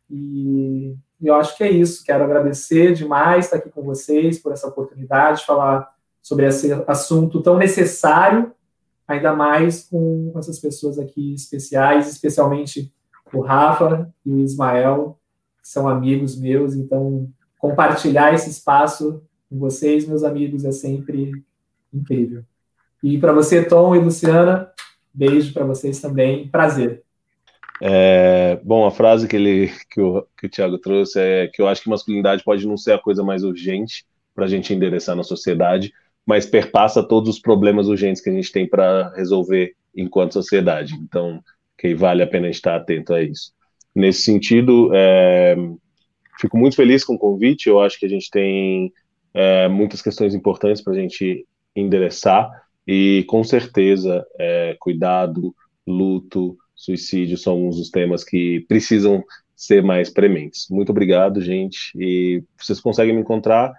[0.09, 0.95] e
[1.27, 2.03] eu acho que é isso.
[2.03, 7.41] Quero agradecer demais estar aqui com vocês por essa oportunidade de falar sobre esse assunto
[7.41, 8.51] tão necessário,
[9.07, 12.93] ainda mais com essas pessoas aqui especiais, especialmente
[13.33, 15.19] o Rafa e o Ismael,
[15.61, 17.29] que são amigos meus, então
[17.59, 21.31] compartilhar esse espaço com vocês, meus amigos, é sempre
[21.93, 22.43] incrível.
[23.01, 24.71] E para você, Tom e Luciana,
[25.13, 27.03] beijo para vocês também, prazer.
[27.81, 31.67] É, bom, a frase que, ele, que, o, que o Thiago trouxe é que eu
[31.67, 35.23] acho que masculinidade pode não ser a coisa mais urgente para a gente endereçar na
[35.23, 35.91] sociedade,
[36.25, 40.95] mas perpassa todos os problemas urgentes que a gente tem para resolver enquanto sociedade.
[40.95, 41.41] Então,
[41.77, 43.51] que vale a pena estar atento a isso.
[43.93, 45.55] Nesse sentido, é,
[46.39, 47.67] fico muito feliz com o convite.
[47.67, 48.91] Eu acho que a gente tem
[49.33, 51.45] é, muitas questões importantes para a gente
[51.75, 52.49] endereçar
[52.87, 55.53] e, com certeza, é, cuidado,
[55.85, 59.23] luto, suicídio são alguns dos temas que precisam
[59.55, 60.67] ser mais prementes.
[60.69, 61.91] Muito obrigado, gente.
[61.95, 63.73] E vocês conseguem me encontrar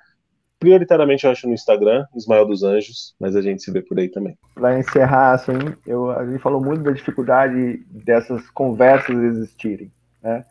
[0.58, 4.08] prioritariamente eu acho no Instagram, Ismael dos Anjos, mas a gente se vê por aí
[4.08, 4.38] também.
[4.54, 5.52] Para encerrar, assim,
[5.86, 9.92] eu, a gente falou muito da dificuldade dessas conversas existirem.
[10.22, 10.42] Né?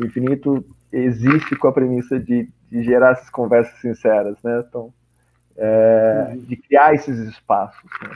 [0.00, 4.64] O infinito existe com a premissa de, de gerar essas conversas sinceras, né?
[4.68, 4.92] Então,
[5.56, 7.88] é, de criar esses espaços.
[8.02, 8.10] Né?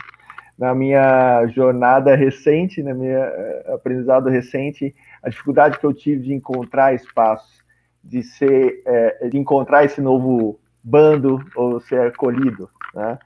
[0.59, 3.29] Na minha jornada recente, na minha
[3.69, 7.65] uh, aprendizado recente, a dificuldade que eu tive de encontrar espaços,
[8.03, 13.19] de ser, é, de encontrar esse novo bando ou ser acolhido, né?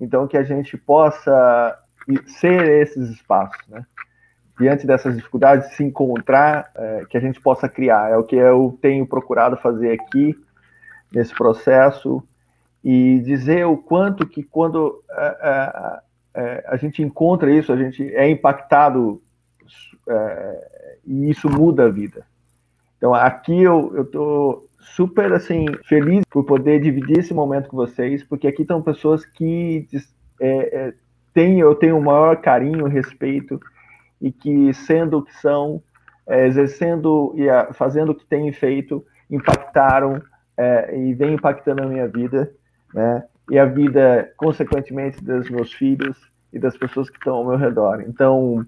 [0.00, 1.78] Então que a gente possa
[2.40, 3.84] ser esses espaços, né?
[4.58, 8.10] Diante dessas dificuldades, se encontrar, é, que a gente possa criar.
[8.10, 10.34] É o que eu tenho procurado fazer aqui
[11.12, 12.22] nesse processo
[12.82, 15.02] e dizer o quanto que quando
[16.34, 19.20] é a gente encontra isso, a gente é impactado
[20.08, 22.24] é, e isso muda a vida.
[22.96, 28.46] Então aqui eu estou super assim feliz por poder dividir esse momento com vocês, porque
[28.46, 29.86] aqui estão pessoas que
[30.40, 30.94] é, é,
[31.32, 33.60] têm, eu tenho o maior carinho, respeito
[34.20, 35.82] e que sendo o que são,
[36.26, 40.22] é, exercendo e fazendo o que têm feito, impactaram
[40.56, 42.52] é, e vem impactando a minha vida,
[42.94, 43.24] né?
[43.52, 46.16] E a vida, consequentemente, dos meus filhos
[46.50, 48.00] e das pessoas que estão ao meu redor.
[48.00, 48.60] Então,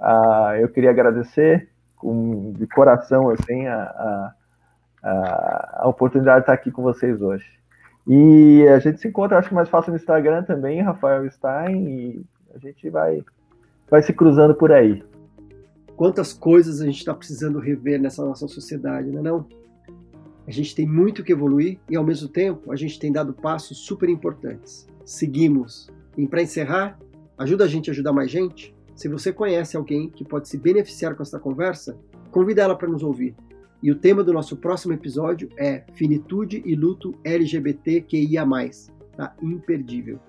[0.00, 4.34] uh, eu queria agradecer com, de coração assim a,
[5.04, 7.46] a, a, oportunidade de estar aqui com vocês hoje.
[8.08, 12.26] E a gente se encontra, acho que mais fácil no Instagram também, Rafael Stein, e
[12.56, 13.22] a gente vai,
[13.88, 15.00] vai se cruzando por aí.
[15.94, 19.46] Quantas coisas a gente está precisando rever nessa nossa sociedade, não é não?
[20.46, 23.78] A gente tem muito que evoluir e, ao mesmo tempo, a gente tem dado passos
[23.78, 24.86] super importantes.
[25.04, 25.90] Seguimos.
[26.16, 26.98] E para encerrar,
[27.38, 28.74] ajuda a gente a ajudar mais gente?
[28.94, 31.98] Se você conhece alguém que pode se beneficiar com essa conversa,
[32.30, 33.34] convida ela para nos ouvir.
[33.82, 38.46] E o tema do nosso próximo episódio é Finitude e Luto LGBTQIA+.
[39.16, 40.20] Tá imperdível.